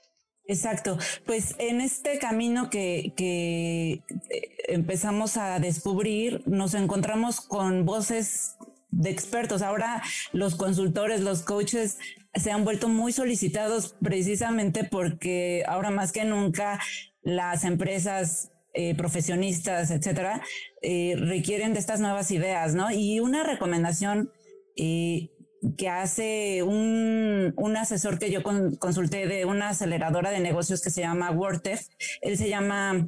Exacto, 0.46 0.98
pues 1.26 1.56
en 1.58 1.80
este 1.80 2.20
camino 2.20 2.70
que, 2.70 3.14
que 3.16 4.04
eh, 4.30 4.56
empezamos 4.68 5.38
a 5.38 5.60
descubrir, 5.60 6.44
nos 6.46 6.74
encontramos 6.74 7.40
con 7.40 7.86
voces 7.86 8.58
de 8.92 9.10
expertos. 9.10 9.62
Ahora 9.62 10.02
los 10.34 10.56
consultores, 10.56 11.22
los 11.22 11.44
coaches 11.44 11.98
se 12.36 12.52
han 12.52 12.66
vuelto 12.66 12.90
muy 12.90 13.14
solicitados 13.14 13.96
precisamente 14.02 14.84
porque 14.84 15.64
ahora 15.68 15.92
más 15.92 16.12
que 16.12 16.26
nunca 16.26 16.80
las 17.22 17.64
empresas 17.64 18.52
eh, 18.74 18.96
profesionistas, 18.96 19.92
etcétera, 19.92 20.42
eh, 20.82 21.16
requieren 21.18 21.74
de 21.74 21.80
estas 21.80 22.00
nuevas 22.00 22.32
ideas, 22.32 22.74
¿no? 22.74 22.92
Y 22.92 23.20
una 23.20 23.44
recomendación 23.44 24.32
eh, 24.76 25.30
que 25.78 25.90
hace 25.90 26.64
un, 26.64 27.54
un 27.56 27.78
asesor 27.78 28.20
que 28.20 28.32
yo 28.32 28.42
consulté 28.80 29.28
de 29.28 29.46
una 29.46 29.70
aceleradora 29.70 30.32
de 30.32 30.40
negocios 30.40 30.82
que 30.82 30.90
se 30.90 31.02
llama 31.02 31.32
WordTef. 31.32 31.88
Él 32.22 32.38
se 32.38 32.50
llama 32.50 33.08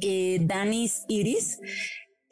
eh, 0.00 0.38
Danis 0.42 1.04
Iris. 1.08 1.60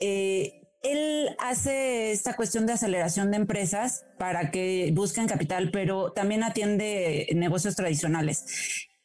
Eh, 0.00 0.61
él 0.82 1.30
hace 1.38 2.12
esta 2.12 2.37
cuestión 2.37 2.66
de 2.66 2.75
aceleración 2.75 3.30
de 3.30 3.38
empresas 3.38 4.04
para 4.18 4.50
que 4.50 4.90
busquen 4.94 5.26
capital, 5.26 5.70
pero 5.70 6.12
también 6.12 6.42
atiende 6.42 7.28
negocios 7.34 7.75
tradicionales. 7.75 8.44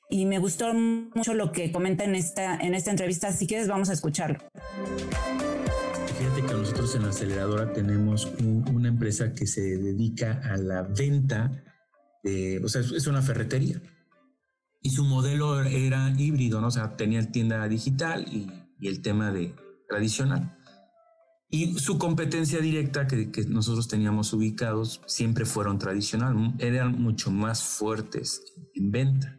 Y 0.10 0.26
me 0.26 0.40
gustó 0.40 0.74
mucho 0.74 1.34
lo 1.34 1.52
que 1.52 1.72
comenta 1.72 2.04
en 2.04 2.16
esta, 2.16 2.56
en 2.56 2.74
esta 2.74 2.92
entrevista. 2.92 3.32
Si 3.32 3.48
quieres, 3.48 3.68
vamos 3.68 3.90
a 3.90 3.94
escucharlo. 3.94 4.40
Fíjate 6.20 6.46
que 6.46 6.54
nosotros 6.54 6.94
en 6.96 7.04
la 7.04 7.10
aceleradora 7.12 7.72
tenemos 7.72 8.26
una 8.40 8.90
empresa 8.90 9.34
que 9.34 9.48
se 9.48 9.62
dedica 9.78 10.42
a 10.44 10.58
la 10.58 10.84
venta, 10.84 11.64
de, 12.24 12.60
o 12.62 12.68
sea, 12.68 12.82
es 12.82 13.08
una 13.08 13.22
ferretería. 13.22 13.82
Y 14.82 14.90
su 14.90 15.06
modelo 15.06 15.64
era 15.64 16.14
híbrido, 16.18 16.60
¿no? 16.60 16.68
O 16.68 16.72
sea, 16.72 16.98
tenía 16.98 17.32
tienda 17.32 17.66
digital 17.70 18.26
y, 18.28 18.52
el 18.86 19.02
tema 19.02 19.32
de 19.32 19.56
tradicional. 19.88 20.58
Y 21.50 21.80
su 21.80 21.98
competencia 21.98 22.60
directa 22.60 23.08
que, 23.08 23.32
que, 23.32 23.46
nosotros 23.46 23.88
teníamos 23.88 24.34
ubicados 24.34 25.00
siempre 25.08 25.46
fueron 25.46 25.80
tradicional, 25.80 26.54
eran 26.60 27.02
mucho 27.02 27.32
más 27.32 27.64
fuertes 27.64 28.44
en 28.74 28.92
venta. 28.92 29.38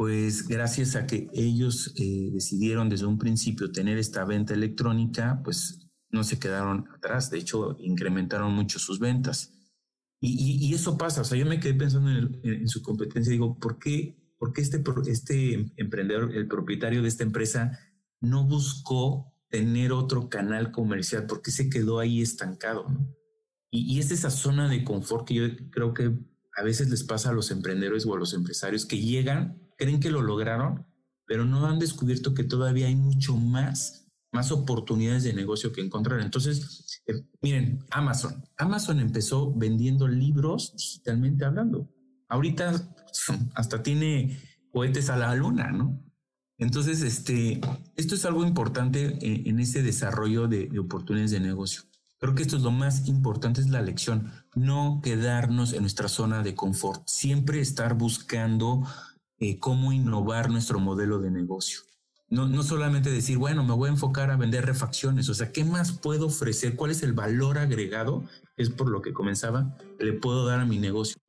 Pues 0.00 0.48
gracias 0.48 0.96
a 0.96 1.06
que 1.06 1.28
ellos 1.34 1.92
eh, 1.94 2.30
decidieron 2.32 2.88
desde 2.88 3.04
un 3.04 3.18
principio 3.18 3.70
tener 3.70 3.98
esta 3.98 4.24
venta 4.24 4.54
electrónica, 4.54 5.42
pues 5.44 5.90
no 6.08 6.24
se 6.24 6.38
quedaron 6.38 6.88
atrás, 6.96 7.28
de 7.28 7.36
hecho 7.36 7.76
incrementaron 7.78 8.50
mucho 8.50 8.78
sus 8.78 8.98
ventas. 8.98 9.52
Y, 10.18 10.72
eso 10.72 10.96
pasa, 10.96 11.20
o 11.20 11.24
sea, 11.24 11.36
yo 11.36 11.44
me 11.44 11.60
quedé 11.60 11.74
pensando 11.74 12.08
en, 12.08 12.66
su 12.66 12.80
competencia, 12.80 13.30
digo, 13.30 13.58
¿por 13.58 13.78
qué, 13.78 14.16
por 14.38 14.54
qué 14.54 14.62
este, 14.62 14.82
este 15.06 15.70
emprendedor, 15.76 16.34
el 16.34 16.48
propietario 16.48 17.02
de 17.02 17.08
esta 17.08 17.24
empresa, 17.24 17.78
no 18.22 18.46
buscó 18.46 19.34
tener 19.50 19.92
otro 19.92 20.30
canal 20.30 20.72
comercial? 20.72 21.26
¿Por 21.26 21.42
qué 21.42 21.50
se 21.50 21.68
quedó 21.68 21.98
ahí 21.98 22.22
estancado? 22.22 22.86
Y, 23.70 23.96
y 23.96 23.98
es 23.98 24.10
esa 24.12 24.30
zona 24.30 24.66
de 24.66 24.82
confort 24.82 25.28
que 25.28 25.34
yo 25.34 25.44
creo 25.70 25.92
que 25.92 26.18
a 26.56 26.62
veces 26.62 26.88
les 26.88 27.04
pasa 27.04 27.28
a 27.28 27.34
los 27.34 27.50
emprendedores 27.50 28.06
o 28.06 28.14
a 28.14 28.18
los 28.18 28.32
empresarios 28.32 28.86
que 28.86 28.98
llegan, 28.98 29.69
creen 29.80 29.98
que 29.98 30.12
lo 30.12 30.22
lograron, 30.22 30.86
pero 31.26 31.44
no 31.44 31.66
han 31.66 31.80
descubierto 31.80 32.34
que 32.34 32.44
todavía 32.44 32.86
hay 32.86 32.94
mucho 32.94 33.34
más 33.36 34.00
más 34.32 34.52
oportunidades 34.52 35.24
de 35.24 35.32
negocio 35.32 35.72
que 35.72 35.80
encontrar. 35.80 36.20
Entonces, 36.20 37.02
eh, 37.06 37.24
miren, 37.40 37.84
Amazon. 37.90 38.44
Amazon 38.56 39.00
empezó 39.00 39.52
vendiendo 39.52 40.06
libros 40.06 40.72
digitalmente 40.76 41.44
hablando. 41.44 41.88
Ahorita 42.28 42.72
hasta 43.54 43.82
tiene 43.82 44.38
cohetes 44.72 45.10
a 45.10 45.16
la 45.16 45.34
luna, 45.34 45.72
¿no? 45.72 46.00
Entonces, 46.58 47.00
este, 47.00 47.60
esto 47.96 48.14
es 48.14 48.24
algo 48.26 48.44
importante 48.44 49.18
en, 49.22 49.58
ese 49.60 49.82
desarrollo 49.82 50.46
de, 50.46 50.78
oportunidades 50.78 51.30
de 51.30 51.40
negocio. 51.40 51.84
Creo 52.18 52.34
que 52.34 52.42
esto 52.42 52.58
es 52.58 52.62
lo 52.62 52.70
más 52.70 53.08
importante, 53.08 53.62
es 53.62 53.70
la 53.70 53.80
lección, 53.80 54.30
no 54.54 55.00
quedarnos 55.02 55.72
en 55.72 55.80
nuestra 55.80 56.08
zona 56.08 56.42
de 56.42 56.54
confort, 56.54 57.02
siempre 57.06 57.62
estar 57.62 57.94
buscando 57.94 58.84
eh, 59.40 59.58
cómo 59.58 59.92
innovar 59.92 60.50
nuestro 60.50 60.78
modelo 60.78 61.18
de 61.18 61.30
negocio. 61.30 61.80
No, 62.28 62.46
no 62.46 62.62
solamente 62.62 63.10
decir, 63.10 63.38
bueno, 63.38 63.64
me 63.64 63.74
voy 63.74 63.88
a 63.88 63.92
enfocar 63.92 64.30
a 64.30 64.36
vender 64.36 64.64
refacciones, 64.64 65.28
o 65.28 65.34
sea, 65.34 65.50
¿qué 65.50 65.64
más 65.64 65.90
puedo 65.90 66.26
ofrecer? 66.26 66.76
¿Cuál 66.76 66.92
es 66.92 67.02
el 67.02 67.12
valor 67.12 67.58
agregado 67.58 68.24
es 68.60 68.70
por 68.70 68.88
lo 68.90 69.02
que 69.02 69.12
comenzaba, 69.12 69.76
le 69.98 70.12
puedo 70.12 70.46
dar 70.46 70.60
a 70.60 70.64
mi 70.64 70.78
negocio. 70.78 71.19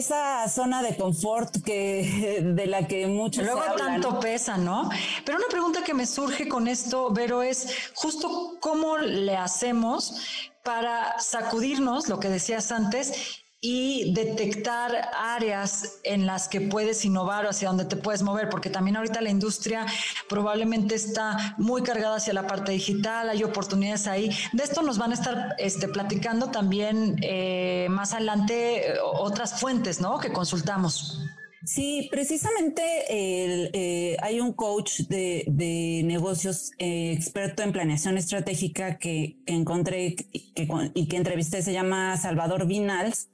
Esa 0.00 0.48
zona 0.48 0.82
de 0.82 0.96
confort 0.96 1.62
que 1.62 2.40
de 2.42 2.66
la 2.66 2.86
que 2.86 3.06
muchos 3.06 3.44
luego 3.44 3.62
tanto 3.76 4.18
pesa, 4.18 4.56
¿no? 4.56 4.90
Pero 5.24 5.38
una 5.38 5.48
pregunta 5.48 5.84
que 5.84 5.94
me 5.94 6.06
surge 6.06 6.48
con 6.48 6.66
esto, 6.68 7.10
Vero, 7.10 7.42
es 7.42 7.92
justo 7.94 8.56
cómo 8.60 8.98
le 8.98 9.36
hacemos 9.36 10.48
para 10.64 11.18
sacudirnos, 11.18 12.08
lo 12.08 12.18
que 12.18 12.28
decías 12.28 12.72
antes, 12.72 13.44
y 13.60 14.14
detectar 14.14 15.10
áreas 15.14 15.98
en 16.04 16.24
las 16.24 16.48
que 16.48 16.62
puedes 16.62 17.04
innovar 17.04 17.44
o 17.44 17.50
hacia 17.50 17.68
donde 17.68 17.84
te 17.84 17.96
puedes 17.96 18.22
mover, 18.22 18.48
porque 18.48 18.70
también 18.70 18.96
ahorita 18.96 19.20
la 19.20 19.28
industria 19.28 19.84
probablemente 20.28 20.94
está 20.94 21.54
muy 21.58 21.82
cargada 21.82 22.16
hacia 22.16 22.32
la 22.32 22.46
parte 22.46 22.72
digital, 22.72 23.28
hay 23.28 23.44
oportunidades 23.44 24.06
ahí. 24.06 24.30
De 24.52 24.62
esto 24.62 24.80
nos 24.82 24.96
van 24.96 25.10
a 25.10 25.14
estar 25.14 25.56
este, 25.58 25.88
platicando 25.88 26.50
también 26.50 27.16
eh, 27.22 27.88
más 27.90 28.14
adelante 28.14 28.92
eh, 28.92 28.94
otras 29.02 29.60
fuentes, 29.60 30.00
¿no? 30.00 30.18
Que 30.18 30.32
consultamos. 30.32 31.20
Sí, 31.64 32.08
precisamente 32.10 32.82
eh, 33.10 34.16
hay 34.22 34.40
un 34.40 34.54
coach 34.54 35.00
de, 35.08 36.02
negocios 36.04 36.72
eh, 36.78 37.12
experto 37.12 37.62
en 37.62 37.72
planeación 37.72 38.16
estratégica 38.16 38.98
que, 38.98 39.36
encontré 39.46 40.16
y 40.32 41.08
que 41.08 41.16
entrevisté, 41.16 41.62
se 41.62 41.72
llama 41.72 42.16
Salvador 42.16 42.66
Vinals, 42.66 43.30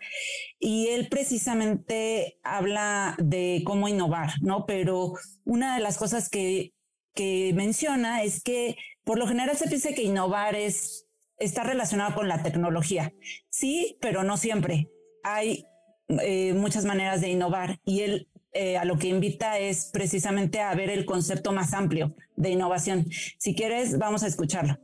y 0.59 0.89
él 0.89 1.09
precisamente 1.09 2.39
habla 2.43 3.15
de 3.19 3.63
cómo 3.65 3.89
innovar, 3.89 4.31
¿no? 4.43 4.67
Pero 4.67 5.13
una 5.45 5.77
de 5.77 5.81
las 5.81 5.97
cosas 5.97 6.29
que, 6.29 6.75
que 7.15 7.53
menciona 7.55 8.25
es 8.25 8.43
que 8.43 8.77
por 9.05 9.19
lo 9.19 9.29
general 9.29 9.57
se 9.57 9.69
piensa 9.69 9.93
que 9.93 10.03
innovar 10.03 10.57
es, 10.57 11.07
está 11.39 11.63
relacionado 11.63 12.15
con 12.17 12.29
la 12.29 12.43
tecnología. 12.43 13.13
Sí, 13.51 13.99
pero 14.01 14.25
no 14.25 14.37
siempre. 14.37 14.91
Hay 15.23 15.65
eh, 16.09 16.53
muchas 16.55 16.85
maneras 16.85 17.21
de 17.21 17.29
innovar 17.29 17.79
y 17.85 18.03
él 18.03 18.29
eh, 18.53 18.79
a 18.79 18.85
lo 18.85 18.97
que 18.97 19.09
invita 19.09 19.59
es 19.59 19.91
precisamente 19.93 20.61
a 20.61 20.75
ver 20.75 20.89
el 20.89 21.05
concepto 21.05 21.53
más 21.53 21.75
amplio 21.75 22.15
de 22.37 22.51
innovación. 22.51 23.05
Si 23.39 23.55
quieres, 23.55 23.99
vamos 23.99 24.23
a 24.23 24.29
escucharlo. 24.29 24.79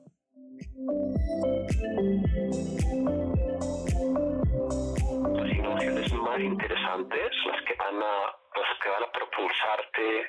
Las 5.37 5.51
innovaciones 5.51 6.13
más 6.13 6.41
interesantes, 6.41 7.31
las 7.47 7.63
que 7.65 7.75
van 7.79 8.03
a, 8.03 8.15
las 8.59 8.79
que 8.83 8.89
van 8.91 9.03
a 9.05 9.13
propulsarte 9.13 10.27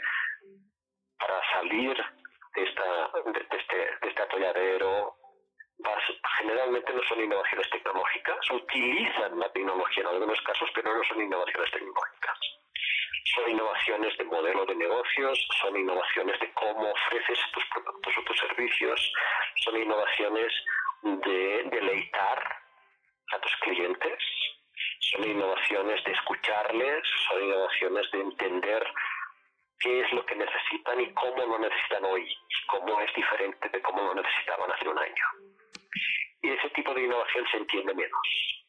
para 1.17 1.39
salir 1.53 1.97
de, 2.55 2.63
esta, 2.63 2.83
de, 3.31 3.57
este, 3.57 3.75
de 4.01 4.09
este 4.09 4.21
atolladero 4.21 5.22
generalmente 6.37 6.93
no 6.93 7.03
son 7.03 7.23
innovaciones 7.23 7.69
tecnológicas, 7.69 8.51
utilizan 8.51 9.39
la 9.39 9.51
tecnología 9.51 10.03
en 10.03 10.09
algunos 10.09 10.41
casos, 10.41 10.69
pero 10.73 10.95
no 10.95 11.03
son 11.03 11.21
innovaciones 11.21 11.71
tecnológicas. 11.71 12.39
Son 13.35 13.49
innovaciones 13.49 14.17
de 14.17 14.23
modelo 14.25 14.65
de 14.65 14.75
negocios, 14.75 15.47
son 15.61 15.75
innovaciones 15.77 16.39
de 16.39 16.51
cómo 16.53 16.91
ofreces 16.91 17.39
tus 17.53 17.65
productos 17.67 18.17
o 18.17 18.23
tus 18.23 18.37
servicios, 18.39 19.13
son 19.63 19.77
innovaciones 19.77 20.53
de 21.01 21.63
deleitar 21.71 22.57
a 23.31 23.39
tus 23.39 23.55
clientes, 23.61 24.19
son 24.99 25.23
innovaciones 25.23 26.03
de 26.03 26.11
escucharles, 26.11 27.03
son 27.27 27.43
innovaciones 27.43 28.11
de 28.11 28.21
entender 28.21 28.85
qué 29.79 30.01
es 30.01 30.13
lo 30.13 30.25
que 30.25 30.35
necesitan 30.35 30.99
y 31.01 31.13
cómo 31.13 31.45
lo 31.45 31.59
necesitan 31.59 32.05
hoy, 32.05 32.23
y 32.23 32.65
cómo 32.67 32.99
es 33.01 33.13
diferente 33.15 33.69
de 33.69 33.81
cómo 33.81 34.03
lo 34.03 34.15
necesitaban 34.15 34.71
hace 34.71 34.87
un 34.87 34.99
año 34.99 35.42
y 36.41 36.49
ese 36.49 36.69
tipo 36.71 36.93
de 36.93 37.03
innovación 37.03 37.45
se 37.51 37.57
entiende 37.57 37.93
menos. 37.93 38.63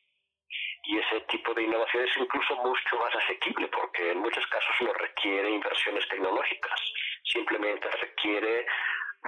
Y 0.87 0.99
ese 0.99 1.21
tipo 1.23 1.55
de 1.55 1.63
innovación 1.63 2.05
es 2.05 2.17
incluso 2.17 2.57
mucho 2.57 2.97
más 2.99 3.15
asequible 3.17 3.69
porque 3.69 4.13
en 4.13 4.19
muchos 4.19 4.47
casos 4.47 4.75
no 4.83 4.93
requiere 4.93 5.51
inversiones 5.51 6.07
tecnológicas, 6.09 6.81
simplemente 7.25 7.89
requiere 7.91 8.67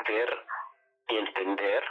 ver 0.06 0.46
y 1.08 1.16
entender 1.16 1.84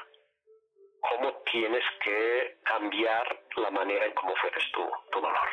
cómo 1.01 1.33
tienes 1.51 1.83
que 2.03 2.57
cambiar 2.63 3.43
la 3.57 3.71
manera 3.71 4.05
en 4.05 4.13
cómo 4.13 4.33
ofreces 4.33 4.71
tu, 4.71 4.87
tu 5.11 5.21
valor. 5.21 5.49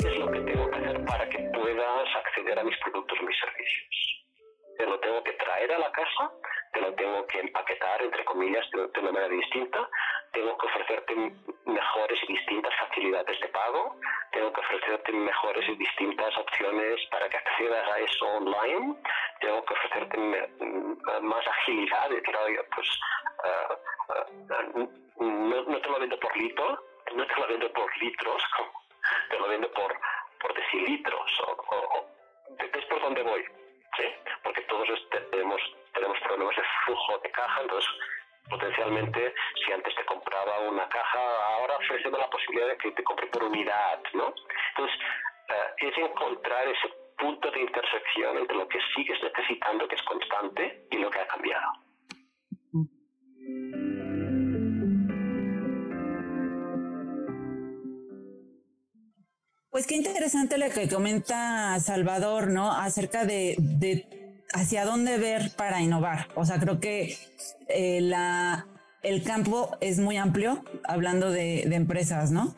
¿Qué 0.00 0.08
es 0.08 0.18
lo 0.18 0.30
que 0.30 0.40
tengo 0.40 0.70
que 0.70 0.76
hacer 0.76 1.04
para 1.04 1.28
que 1.28 1.38
puedas 1.52 2.16
acceder 2.16 2.58
a 2.58 2.64
mis 2.64 2.76
productos 2.78 3.22
mis 3.22 3.38
servicios? 3.38 4.24
Te 4.78 4.86
lo 4.86 4.98
tengo 5.00 5.22
que 5.24 5.32
traer 5.32 5.72
a 5.72 5.78
la 5.78 5.92
casa 5.92 6.30
te 6.78 6.84
lo 6.84 6.94
tengo 6.94 7.26
que 7.26 7.40
empaquetar, 7.40 8.02
entre 8.02 8.24
comillas, 8.24 8.64
de, 8.70 9.00
una 9.00 9.12
manera 9.12 9.34
distinta, 9.34 9.88
tengo 10.32 10.56
que 10.58 10.66
ofrecerte 10.66 11.14
mejores 11.66 12.20
y 12.22 12.32
distintas 12.32 12.72
facilidades 12.76 13.40
de 13.40 13.48
pago, 13.48 13.96
tengo 14.32 14.52
que 14.52 14.60
ofrecerte 14.60 15.12
mejores 15.12 15.68
y 15.68 15.74
distintas 15.74 16.36
opciones 16.38 17.00
para 17.10 17.28
que 17.28 17.36
accedas 17.36 17.90
a 17.90 17.98
eso 17.98 18.26
online, 18.26 18.96
tengo 19.40 19.64
que 19.64 19.74
ofrecerte 19.74 20.18
más 21.22 21.46
agilidad, 21.48 22.10
decir, 22.10 22.36
pues 22.74 22.88
eh, 23.44 23.74
eh, 24.14 24.88
no, 25.18 25.80
te 25.80 25.88
lo 25.88 25.98
vendo 25.98 26.20
por 26.20 26.36
litro, 26.36 26.78
no 27.14 27.26
te 27.26 27.34
lo 27.34 27.46
vendo 27.48 27.72
por 27.72 27.96
litros, 27.98 28.42
te 29.30 29.38
lo 29.38 29.48
vendo 29.48 29.70
por, 29.72 29.98
por 30.40 30.54
decilitros, 30.54 31.40
o, 31.40 31.52
o, 31.74 32.06
es 32.60 32.84
por 32.86 33.00
donde 33.00 33.22
voy, 33.22 33.44
¿sí? 33.96 34.04
porque 34.42 34.62
todos 34.62 34.88
tenemos 35.30 35.60
tenemos 35.94 36.18
problemas 36.20 36.56
de 36.56 36.62
flujo 36.84 37.18
de 37.18 37.30
caja, 37.30 37.60
entonces 37.62 37.90
potencialmente 38.48 39.34
si 39.64 39.72
antes 39.72 39.94
te 39.94 40.04
compraba 40.04 40.60
una 40.60 40.88
caja, 40.88 41.18
ahora 41.54 41.76
ofrecemos 41.76 42.18
la 42.18 42.30
posibilidad 42.30 42.68
de 42.68 42.76
que 42.78 42.92
te 42.92 43.04
compre 43.04 43.26
por 43.26 43.44
unidad, 43.44 44.00
¿no? 44.14 44.32
Entonces, 44.70 44.98
eh, 45.48 45.88
es 45.88 45.98
encontrar 45.98 46.66
ese 46.68 46.88
punto 47.18 47.50
de 47.50 47.60
intersección 47.60 48.38
entre 48.38 48.56
lo 48.56 48.68
que 48.68 48.78
sigues 48.94 49.22
necesitando, 49.22 49.88
que 49.88 49.96
es 49.96 50.02
constante, 50.02 50.86
y 50.90 50.96
lo 50.98 51.10
que 51.10 51.18
ha 51.18 51.26
cambiado. 51.26 51.72
Pues 59.78 59.86
qué 59.86 59.94
interesante 59.94 60.58
lo 60.58 60.68
que 60.70 60.88
comenta 60.88 61.78
Salvador, 61.78 62.48
¿no? 62.50 62.72
Acerca 62.72 63.24
de, 63.24 64.04
hacia 64.52 64.84
dónde 64.84 65.18
ver 65.18 65.52
para 65.54 65.80
innovar. 65.80 66.26
O 66.34 66.44
sea, 66.44 66.58
creo 66.58 66.80
que 66.80 67.16
eh, 67.68 68.00
la, 68.00 68.66
el 69.04 69.22
campo 69.22 69.70
es 69.80 70.00
muy 70.00 70.16
amplio, 70.16 70.64
hablando 70.82 71.30
de, 71.30 71.62
empresas, 71.76 72.32
¿no? 72.32 72.56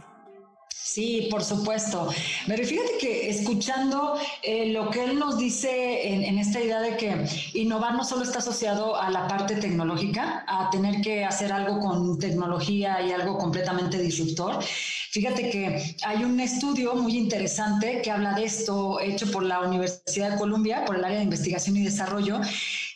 Sí, 0.70 1.28
por 1.30 1.44
supuesto. 1.44 2.08
Pero 2.46 2.66
fíjate 2.66 2.92
que 2.98 3.28
escuchando 3.28 4.18
eh, 4.42 4.72
lo 4.72 4.88
que 4.88 5.04
él 5.04 5.18
nos 5.18 5.36
dice 5.36 6.08
en, 6.08 6.38
esta 6.38 6.58
idea 6.58 6.80
de 6.80 6.96
que 6.96 7.26
innovar 7.52 7.96
no 7.96 8.04
solo 8.04 8.22
está 8.22 8.38
asociado 8.38 8.96
a 8.96 9.10
la 9.10 9.28
parte 9.28 9.56
tecnológica, 9.56 10.42
a 10.48 10.70
tener 10.70 11.02
que 11.02 11.22
hacer 11.22 11.52
algo 11.52 11.80
con 11.80 12.18
tecnología 12.18 13.02
y 13.02 13.12
algo 13.12 13.36
completamente 13.36 13.98
disruptor. 13.98 14.64
Fíjate 15.10 15.50
que 15.50 15.96
hay 16.04 16.22
un 16.22 16.38
estudio 16.38 16.94
muy 16.94 17.16
interesante 17.16 18.00
que 18.00 18.12
habla 18.12 18.34
de 18.34 18.44
esto, 18.44 19.00
hecho 19.00 19.28
por 19.32 19.42
la 19.42 19.58
Universidad 19.60 20.30
de 20.30 20.38
Columbia, 20.38 20.84
por 20.84 20.96
el 20.96 21.04
área 21.04 21.18
de 21.18 21.24
investigación 21.24 21.76
y 21.76 21.82
desarrollo, 21.82 22.40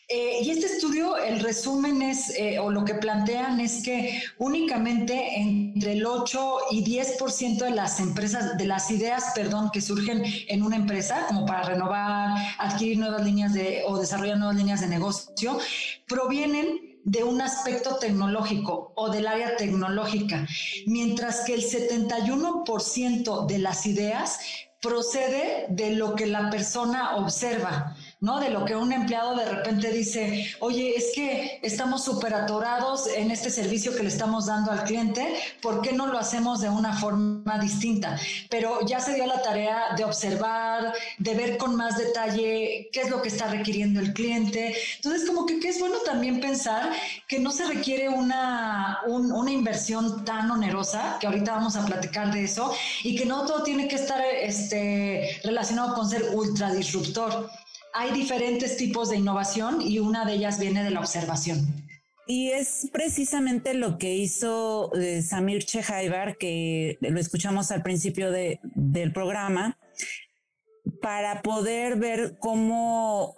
eh, 0.07 0.41
y 0.43 0.51
este 0.51 0.67
estudio, 0.67 1.17
el 1.17 1.41
resumen 1.41 2.03
es, 2.03 2.31
eh, 2.39 2.59
o 2.59 2.71
lo 2.71 2.85
que 2.85 2.95
plantean 2.95 3.59
es 3.59 3.83
que 3.83 4.23
únicamente 4.39 5.41
entre 5.41 5.95
el 5.95 6.05
8 6.05 6.57
y 6.71 6.85
10% 6.85 7.65
de 7.65 7.71
las 7.71 7.99
empresas, 8.01 8.57
de 8.59 8.67
las 8.67 8.91
ideas, 8.91 9.33
perdón, 9.35 9.71
que 9.73 9.81
surgen 9.81 10.23
en 10.47 10.63
una 10.63 10.77
empresa, 10.77 11.25
como 11.27 11.47
para 11.47 11.63
renovar, 11.63 12.37
adquirir 12.59 12.99
nuevas 12.99 13.25
líneas 13.25 13.55
de, 13.55 13.83
o 13.87 13.99
desarrollar 13.99 14.37
nuevas 14.37 14.57
líneas 14.57 14.83
de 14.83 14.89
negocio, 14.89 15.59
provienen 16.07 16.94
de 17.05 17.23
un 17.23 17.41
aspecto 17.41 17.97
tecnológico 17.97 18.93
o 18.97 19.11
del 19.11 19.27
área 19.27 19.57
tecnológica, 19.57 20.47
mientras 20.87 21.41
que 21.41 21.55
el 21.55 21.63
71% 21.63 23.47
de 23.47 23.59
las 23.59 23.87
ideas 23.87 24.41
procede 24.81 25.67
de 25.69 25.93
lo 25.93 26.15
que 26.15 26.27
la 26.27 26.51
persona 26.51 27.17
observa. 27.17 27.97
¿No? 28.25 28.41
De 28.41 28.49
lo 28.49 28.65
que 28.65 28.75
un 28.75 28.93
empleado 28.93 29.37
de 29.37 29.45
repente 29.45 29.93
dice, 29.93 30.51
oye, 30.61 30.95
es 30.97 31.13
que 31.15 31.61
estamos 31.63 32.03
súper 32.05 32.35
atorados 32.35 33.07
en 33.07 33.31
este 33.31 33.51
servicio 33.51 33.95
que 33.95 34.03
le 34.03 34.09
estamos 34.09 34.47
dando 34.47 34.73
al 34.73 34.85
cliente, 34.85 35.37
¿por 35.61 35.83
qué 35.83 35.93
no 35.93 36.07
lo 36.07 36.19
hacemos 36.19 36.61
de 36.63 36.71
una 36.71 36.95
forma 36.95 37.59
distinta? 37.59 38.19
Pero 38.49 38.81
ya 38.87 38.99
se 38.99 39.15
dio 39.15 39.27
la 39.27 39.43
tarea 39.43 39.95
de 39.97 40.05
observar, 40.05 40.95
de 41.19 41.35
ver 41.35 41.59
con 41.59 41.77
más 41.77 41.99
detalle 41.99 42.89
qué 42.91 43.03
es 43.03 43.11
lo 43.11 43.21
que 43.21 43.29
está 43.29 43.49
requiriendo 43.49 44.01
el 44.01 44.15
cliente. 44.15 44.75
Entonces, 44.97 45.29
como 45.29 45.45
que, 45.45 45.59
es 45.65 45.79
bueno 45.79 45.97
también 46.05 46.41
pensar 46.41 46.93
que 47.29 47.39
no 47.39 47.51
se 47.51 47.67
requiere 47.67 48.09
una, 48.09 49.01
una 49.07 49.51
inversión 49.51 50.25
tan 50.25 50.51
onerosa, 50.51 51.19
que 51.21 51.27
ahorita 51.27 51.53
vamos 51.53 51.77
a 51.77 51.85
platicar 51.85 52.33
de 52.33 52.45
eso, 52.45 52.75
y 53.03 53.17
que 53.17 53.27
no 53.27 53.45
todo 53.45 53.63
tiene 53.63 53.87
que 53.87 53.97
estar 53.97 54.23
este, 54.25 55.41
relacionado 55.45 55.95
con 55.95 56.09
ser 56.09 56.31
ultra 56.33 56.73
disruptor 56.73 57.51
hay 57.95 58.13
diferentes 58.13 58.77
tipos 58.77 59.09
de 59.09 59.17
innovación 59.17 59.81
y 59.81 60.01
una 60.01 60.25
de 60.25 60.35
ellas 60.35 60.59
viene 60.59 60.83
de 60.83 60.91
la 60.91 61.01
observación. 61.01 61.65
Y 62.27 62.51
es 62.51 62.89
precisamente 62.93 63.73
lo 63.75 63.99
que 63.99 64.15
hizo 64.15 64.93
eh, 64.95 65.23
Samir 65.23 65.65
Chehaibar, 65.65 66.37
que 66.37 66.99
lo 67.01 67.21
escuchamos 67.21 67.71
al 67.71 67.83
principio 67.83 68.31
del 68.33 69.13
programa, 69.13 69.79
para 71.01 71.43
poder 71.43 71.97
ver 71.97 72.37
cómo, 72.41 73.37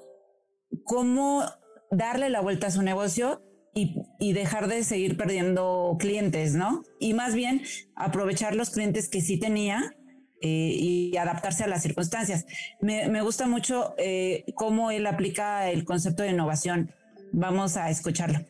cómo 0.85 1.45
darle 1.91 2.31
la 2.31 2.41
vuelta 2.41 2.69
a 2.69 2.71
su 2.71 2.83
negocio 2.83 3.43
y, 3.75 4.33
dejar 4.33 4.69
de 4.69 4.85
seguir 4.85 5.19
perdiendo 5.19 5.97
clientes, 5.99 6.55
¿no? 6.55 6.83
Y 6.99 7.13
más 7.13 7.35
bien 7.35 7.63
aprovechar 7.95 8.57
los 8.57 8.71
clientes 8.71 9.09
que 9.09 9.21
sí 9.21 9.39
tenía 9.39 9.96
eh, 10.43 10.77
y 10.79 11.17
adaptarse 11.17 11.65
a 11.65 11.67
las 11.67 11.83
circunstancias. 11.83 12.45
Me, 12.81 13.23
gusta 13.23 13.47
mucho 13.47 13.95
eh, 13.97 14.45
cómo 14.55 14.91
él 14.91 15.07
aplica 15.07 15.71
el 15.71 15.85
concepto 15.85 16.23
de 16.23 16.31
innovación. 16.31 16.93
Vamos 17.33 17.77
a 17.77 17.89
escucharlo. 17.89 18.41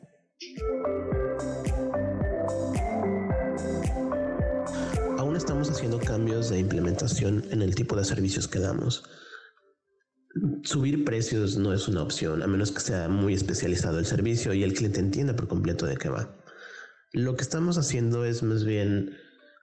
Aún 5.17 5.37
estamos 5.37 5.71
haciendo 5.71 6.01
cambios 6.01 6.51
de 6.51 6.59
implementación 6.59 7.45
en 7.51 7.63
el 7.63 7.75
tipo 7.75 7.95
de 7.95 8.05
servicios 8.05 8.49
que 8.49 8.59
damos. 8.59 9.05
Subir 10.65 11.05
precios 11.05 11.57
no 11.57 11.73
es 11.73 11.87
una 11.87 12.03
opción, 12.03 12.43
a 12.43 12.49
menos 12.49 12.73
que 12.73 12.81
sea 12.81 13.09
muy 13.09 13.33
especializado 13.33 14.01
el 14.01 14.07
servicio 14.07 14.53
y 14.53 14.65
el 14.65 14.75
cliente 14.75 15.01
entienda 15.01 15.37
por 15.37 15.47
completo 15.47 15.87
de 15.87 15.97
qué 15.97 16.09
va. 16.09 16.37
Lo 17.13 17.37
que 17.37 17.43
estamos 17.43 17.79
haciendo 17.79 18.25
es 18.25 18.43
más 18.43 18.65
bien 18.65 19.17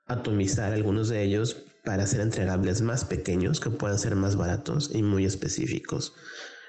atomizar 0.08 0.74
algunos 0.74 1.10
de 1.10 1.24
ellos 1.24 1.66
para 1.84 2.04
hacer 2.04 2.22
entregables 2.22 2.82
más 2.82 3.06
pequeños 3.06 3.60
que 3.60 3.70
puedan 3.70 4.00
ser 4.00 4.16
más 4.16 4.36
baratos 4.36 4.90
y 4.94 5.04
muy 5.04 5.26
específicos. 5.26 6.14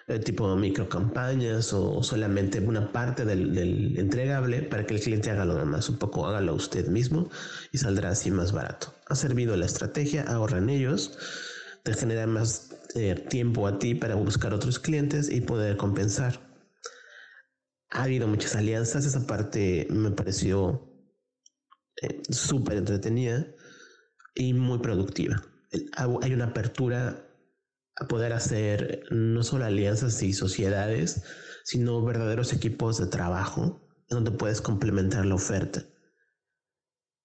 Eh, 0.06 0.18
tipo 0.18 0.54
micro 0.54 0.86
campañas 0.86 1.72
o 1.72 2.02
solamente 2.02 2.60
una 2.60 2.92
parte 2.92 3.24
del, 3.24 3.96
entregable 3.96 4.62
para 4.62 4.84
que 4.84 4.94
el 4.94 5.00
cliente 5.00 5.30
haga 5.30 5.46
lo 5.46 5.54
demás, 5.54 5.88
un 5.88 5.96
poco 5.96 6.26
hágalo 6.26 6.54
usted 6.54 6.88
mismo 6.88 7.30
y 7.72 7.78
saldrá 7.78 8.10
así 8.10 8.30
más 8.30 8.52
barato. 8.52 8.94
Ha 9.08 9.14
servido 9.14 9.56
la 9.56 9.64
estrategia, 9.64 10.24
ahorran 10.24 10.68
ellos, 10.68 11.18
te 11.84 11.94
genera 11.94 12.26
más 12.26 12.76
eh, 12.94 13.14
tiempo 13.14 13.66
a 13.66 13.78
ti 13.78 13.94
para 13.94 14.14
buscar 14.14 14.52
otros 14.52 14.78
clientes 14.78 15.30
y 15.30 15.40
poder 15.40 15.78
compensar. 15.78 16.38
Ha 17.88 18.02
habido 18.02 18.28
muchas 18.28 18.56
alianzas, 18.56 19.06
esa 19.06 19.26
parte 19.26 19.86
me 19.88 20.10
pareció 20.10 20.86
eh, 22.02 22.20
súper 22.28 22.76
entretenida 22.76 23.53
y 24.34 24.52
muy 24.52 24.78
productiva. 24.78 25.42
Hay 25.96 26.32
una 26.32 26.46
apertura 26.46 27.26
a 27.96 28.08
poder 28.08 28.32
hacer 28.32 29.04
no 29.10 29.42
solo 29.42 29.64
alianzas 29.64 30.22
y 30.22 30.32
sociedades, 30.32 31.22
sino 31.64 32.04
verdaderos 32.04 32.52
equipos 32.52 32.98
de 32.98 33.06
trabajo 33.06 33.80
donde 34.08 34.30
puedes 34.30 34.60
complementar 34.60 35.24
la 35.26 35.36
oferta. 35.36 35.84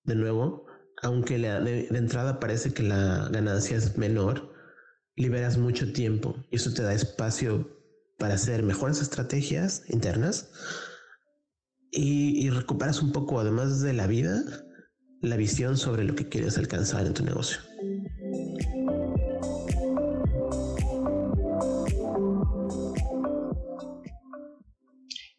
De 0.04 0.16
nuevo, 0.16 0.66
aunque 1.02 1.38
de, 1.38 1.88
entrada 1.88 2.40
parece 2.40 2.74
que 2.74 2.84
la 2.84 3.30
ganancia 3.30 3.78
es 3.78 3.98
menor, 3.98 4.54
liberas 5.16 5.58
mucho 5.58 5.92
tiempo 5.92 6.36
y 6.50 6.56
eso 6.56 6.74
te 6.74 6.84
da 6.84 6.94
espacio 6.94 7.78
para 8.18 8.36
hacer 8.36 8.64
mejores 8.64 9.02
estrategias 9.02 9.84
internas 9.88 10.50
y, 11.92 12.46
y 12.46 12.50
recuperas 12.50 13.02
un 13.02 13.12
poco, 13.12 13.40
además 13.40 13.82
de 13.82 13.94
la 13.94 14.08
vida, 14.08 14.44
la 15.22 15.36
visión 15.36 15.78
sobre 15.78 16.04
lo 16.04 16.16
que 16.16 16.28
quieres 16.30 16.58
alcanzar 16.58 17.06
en 17.06 17.14
tu 17.14 17.24
negocio. 17.24 17.60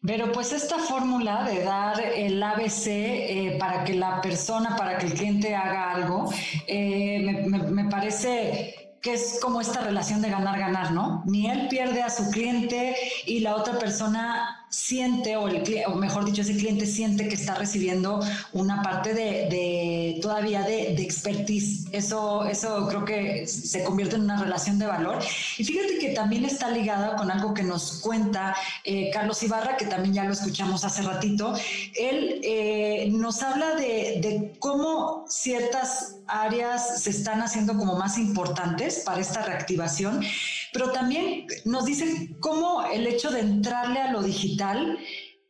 Pero 0.03 0.31
pues 0.31 0.51
esta 0.51 0.79
fórmula 0.79 1.43
de 1.43 1.63
dar 1.63 2.01
el 2.01 2.41
ABC 2.41 2.87
eh, 2.87 3.57
para 3.59 3.83
que 3.83 3.93
la 3.93 4.19
persona, 4.19 4.75
para 4.75 4.97
que 4.97 5.05
el 5.05 5.13
cliente 5.13 5.55
haga 5.55 5.91
algo, 5.91 6.31
eh, 6.67 7.45
me, 7.47 7.85
parece 7.85 8.97
que 9.01 9.13
es 9.13 9.37
como 9.41 9.61
esta 9.61 9.81
relación 9.81 10.21
de 10.21 10.29
ganar-ganar, 10.29 10.91
¿no? 10.91 11.23
Ni 11.27 11.49
él 11.49 11.67
pierde 11.69 12.01
a 12.01 12.09
su 12.09 12.31
cliente 12.31 12.95
y 13.25 13.39
la 13.39 13.55
otra 13.55 13.77
persona 13.77 14.60
siente, 14.71 15.35
o, 15.35 15.49
el, 15.49 15.63
o 15.87 15.95
mejor 15.95 16.23
dicho, 16.23 16.41
ese 16.41 16.55
cliente 16.55 16.85
siente 16.85 17.27
que 17.27 17.35
está 17.35 17.55
recibiendo 17.55 18.21
una 18.53 18.81
parte 18.81 19.13
de, 19.13 20.17
todavía 20.21 20.63
de, 20.63 20.93
expertise. 20.93 21.87
Eso, 21.91 22.45
eso 22.45 22.87
creo 22.87 23.03
que 23.03 23.45
se 23.47 23.83
convierte 23.83 24.15
en 24.15 24.23
una 24.23 24.41
relación 24.41 24.79
de 24.79 24.87
valor. 24.87 25.19
Y 25.57 25.65
fíjate 25.65 25.99
que 25.99 26.09
también 26.11 26.45
está 26.45 26.69
ligada 26.71 27.17
con 27.17 27.29
algo 27.29 27.53
que 27.53 27.63
nos 27.63 27.99
cuenta 27.99 28.55
eh, 28.85 29.11
Carlos 29.13 29.43
Ibarra, 29.43 29.75
que 29.75 29.85
también 29.85 30.13
ya 30.13 30.23
lo 30.23 30.31
escuchamos 30.31 30.85
hace 30.85 31.01
ratito. 31.01 31.53
Él 31.99 32.39
eh, 32.41 33.09
nos 33.11 33.43
habla 33.43 33.75
de, 33.75 34.19
de 34.21 34.53
cómo 34.59 35.25
ciertas 35.27 36.15
áreas 36.27 37.03
se 37.03 37.09
están 37.09 37.41
haciendo 37.41 37.77
como 37.77 37.97
más 37.97 38.17
importantes 38.17 39.03
para 39.05 39.19
esta 39.19 39.41
reactivación, 39.43 40.23
pero 40.73 40.91
también 40.91 41.47
nos 41.65 41.85
dice 41.85 42.35
cómo 42.39 42.85
el 42.85 43.07
hecho 43.07 43.31
de 43.31 43.41
entrarle 43.41 43.99
a 43.99 44.11
lo 44.11 44.21
digital 44.21 44.97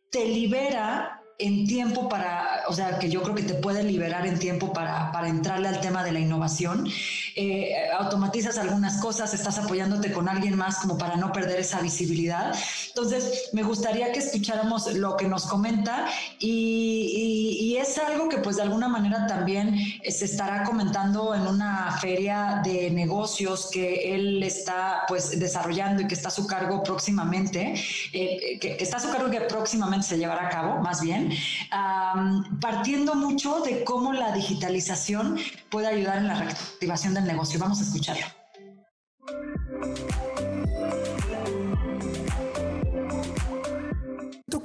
te 0.09 0.25
libera 0.25 1.21
en 1.41 1.65
tiempo 1.65 2.07
para, 2.07 2.63
o 2.67 2.73
sea, 2.73 2.99
que 2.99 3.09
yo 3.09 3.21
creo 3.23 3.35
que 3.35 3.43
te 3.43 3.55
puede 3.55 3.83
liberar 3.83 4.27
en 4.27 4.37
tiempo 4.37 4.71
para, 4.73 5.11
para 5.11 5.27
entrarle 5.27 5.67
al 5.67 5.81
tema 5.81 6.03
de 6.03 6.11
la 6.11 6.19
innovación. 6.19 6.87
Eh, 7.35 7.73
automatizas 7.97 8.57
algunas 8.57 8.99
cosas, 9.01 9.33
estás 9.33 9.57
apoyándote 9.57 10.11
con 10.11 10.27
alguien 10.27 10.55
más 10.57 10.77
como 10.77 10.97
para 10.97 11.15
no 11.15 11.31
perder 11.31 11.59
esa 11.59 11.81
visibilidad. 11.81 12.53
Entonces, 12.89 13.49
me 13.53 13.63
gustaría 13.63 14.11
que 14.11 14.19
escucháramos 14.19 14.93
lo 14.93 15.15
que 15.17 15.27
nos 15.27 15.45
comenta 15.45 16.07
y, 16.39 17.57
y, 17.59 17.77
es 17.77 17.97
algo 17.97 18.29
que 18.29 18.37
pues 18.37 18.57
de 18.57 18.63
alguna 18.63 18.87
manera 18.87 19.25
también 19.25 19.75
se 20.07 20.25
estará 20.25 20.63
comentando 20.63 21.33
en 21.33 21.47
una 21.47 21.97
feria 21.99 22.61
de 22.63 22.91
negocios 22.91 23.69
que 23.71 24.13
él 24.13 24.43
está 24.43 25.03
pues 25.07 25.39
desarrollando 25.39 26.03
y 26.03 26.07
que 26.07 26.13
está 26.13 26.27
a 26.27 26.31
su 26.31 26.45
cargo 26.45 26.83
próximamente, 26.83 27.73
eh, 28.13 28.59
que, 28.59 28.77
que 28.77 28.83
está 28.83 28.97
a 28.97 28.99
su 28.99 29.09
cargo 29.09 29.29
y 29.29 29.31
que 29.31 29.41
próximamente 29.41 30.05
se 30.05 30.17
llevará 30.17 30.47
a 30.47 30.49
cabo, 30.49 30.81
más 30.81 31.01
bien 31.01 31.31
partiendo 32.59 33.15
mucho 33.15 33.61
de 33.61 33.83
cómo 33.83 34.13
la 34.13 34.31
digitalización 34.31 35.37
puede 35.69 35.87
ayudar 35.87 36.17
en 36.17 36.27
la 36.27 36.35
reactivación 36.35 37.13
negocio. 37.25 37.59
Vamos 37.59 37.79
a 37.79 37.83
escucharlo 37.83 38.40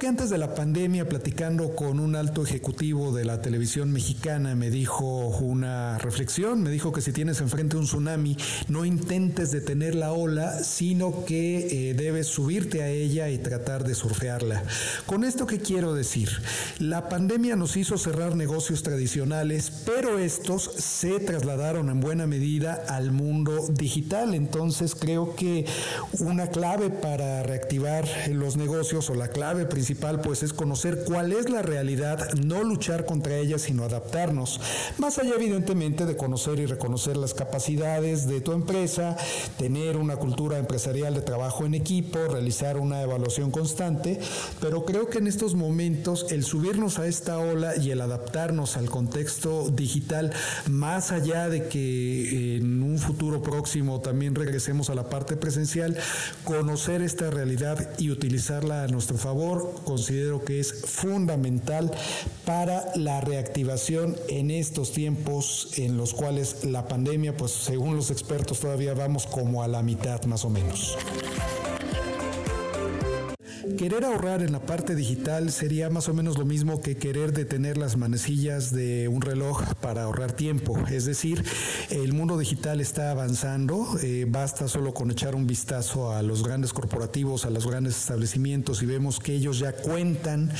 antes 0.07 0.29
de 0.29 0.37
la 0.37 0.55
pandemia, 0.55 1.09
platicando 1.09 1.75
con 1.75 1.99
un 1.99 2.15
alto 2.15 2.41
ejecutivo 2.41 3.13
de 3.13 3.25
la 3.25 3.41
televisión 3.41 3.91
mexicana, 3.91 4.55
me 4.55 4.69
dijo 4.69 5.27
una 5.39 5.97
reflexión, 5.97 6.63
me 6.63 6.69
dijo 6.69 6.93
que 6.93 7.01
si 7.01 7.11
tienes 7.11 7.41
enfrente 7.41 7.75
un 7.75 7.83
tsunami, 7.83 8.37
no 8.69 8.85
intentes 8.85 9.51
detener 9.51 9.95
la 9.95 10.13
ola, 10.13 10.63
sino 10.63 11.25
que 11.25 11.89
eh, 11.89 11.93
debes 11.93 12.27
subirte 12.27 12.83
a 12.83 12.89
ella 12.89 13.29
y 13.29 13.37
tratar 13.37 13.83
de 13.83 13.95
surfearla. 13.95 14.63
Con 15.05 15.25
esto, 15.25 15.45
¿qué 15.45 15.59
quiero 15.59 15.93
decir? 15.93 16.29
La 16.79 17.09
pandemia 17.09 17.57
nos 17.57 17.75
hizo 17.75 17.97
cerrar 17.97 18.35
negocios 18.35 18.83
tradicionales, 18.83 19.71
pero 19.85 20.19
estos 20.19 20.71
se 20.77 21.19
trasladaron 21.19 21.89
en 21.89 21.99
buena 21.99 22.27
medida 22.27 22.81
al 22.87 23.11
mundo 23.11 23.67
digital. 23.71 24.33
Entonces, 24.35 24.95
creo 24.95 25.35
que 25.35 25.65
una 26.19 26.47
clave 26.47 26.91
para 26.91 27.43
reactivar 27.43 28.07
los 28.31 28.55
negocios 28.55 29.09
o 29.09 29.15
la 29.15 29.27
clave 29.27 29.65
principal 29.65 29.96
pues 29.99 30.43
es 30.43 30.53
conocer 30.53 31.03
cuál 31.05 31.31
es 31.31 31.49
la 31.49 31.61
realidad, 31.61 32.31
no 32.33 32.63
luchar 32.63 33.05
contra 33.05 33.35
ella, 33.35 33.57
sino 33.57 33.83
adaptarnos. 33.83 34.61
Más 34.97 35.17
allá 35.17 35.33
evidentemente 35.35 36.05
de 36.05 36.15
conocer 36.15 36.59
y 36.59 36.65
reconocer 36.65 37.17
las 37.17 37.33
capacidades 37.33 38.27
de 38.27 38.39
tu 38.41 38.53
empresa, 38.53 39.17
tener 39.57 39.97
una 39.97 40.15
cultura 40.17 40.59
empresarial 40.59 41.13
de 41.13 41.21
trabajo 41.21 41.65
en 41.65 41.73
equipo, 41.73 42.19
realizar 42.29 42.77
una 42.77 43.01
evaluación 43.01 43.51
constante, 43.51 44.19
pero 44.61 44.85
creo 44.85 45.09
que 45.09 45.17
en 45.17 45.27
estos 45.27 45.55
momentos 45.55 46.27
el 46.31 46.43
subirnos 46.43 46.99
a 46.99 47.07
esta 47.07 47.39
ola 47.39 47.75
y 47.75 47.91
el 47.91 48.01
adaptarnos 48.01 48.77
al 48.77 48.89
contexto 48.89 49.69
digital, 49.69 50.31
más 50.69 51.11
allá 51.11 51.49
de 51.49 51.67
que 51.67 52.57
en 52.57 52.83
un 52.83 52.99
futuro 52.99 53.41
próximo 53.41 53.99
también 53.99 54.35
regresemos 54.35 54.89
a 54.89 54.95
la 54.95 55.09
parte 55.09 55.35
presencial, 55.35 55.97
conocer 56.43 57.01
esta 57.01 57.29
realidad 57.29 57.89
y 57.97 58.11
utilizarla 58.11 58.83
a 58.83 58.87
nuestro 58.87 59.17
favor 59.17 59.86
considero 59.87 60.43
que 60.43 60.59
es 60.59 60.81
fundamental 60.85 61.89
para 62.45 62.91
la 62.95 63.21
reactivación 63.21 64.17
en 64.27 64.51
estos 64.51 64.91
tiempos 64.91 65.69
en 65.77 65.95
los 65.95 66.13
cuales 66.13 66.65
la 66.65 66.89
pandemia, 66.89 67.37
pues 67.37 67.51
según 67.51 67.95
los 67.95 68.11
expertos 68.11 68.59
todavía 68.59 68.93
vamos 68.93 69.25
como 69.25 69.63
a 69.63 69.67
la 69.69 69.81
mitad 69.81 70.21
más 70.25 70.43
o 70.43 70.49
menos. 70.49 70.97
Querer 73.77 74.05
ahorrar 74.05 74.41
en 74.41 74.51
la 74.51 74.59
parte 74.59 74.95
digital 74.95 75.51
sería 75.51 75.89
más 75.91 76.09
o 76.09 76.13
menos 76.13 76.37
lo 76.37 76.45
mismo 76.45 76.81
que 76.81 76.97
querer 76.97 77.31
detener 77.31 77.77
las 77.77 77.95
manecillas 77.95 78.73
de 78.73 79.07
un 79.07 79.21
reloj 79.21 79.61
para 79.81 80.03
ahorrar 80.03 80.31
tiempo. 80.31 80.77
Es 80.89 81.05
decir, 81.05 81.45
el 81.91 82.11
mundo 82.11 82.39
digital 82.39 82.81
está 82.81 83.11
avanzando, 83.11 83.87
eh, 84.01 84.25
basta 84.27 84.67
solo 84.67 84.95
con 84.95 85.11
echar 85.11 85.35
un 85.35 85.45
vistazo 85.45 86.11
a 86.11 86.23
los 86.23 86.43
grandes 86.43 86.73
corporativos, 86.73 87.45
a 87.45 87.51
los 87.51 87.67
grandes 87.67 87.95
establecimientos 87.97 88.81
y 88.81 88.87
vemos 88.87 89.19
que 89.19 89.35
ellos 89.35 89.59
ya 89.59 89.73
cuentan 89.73 90.51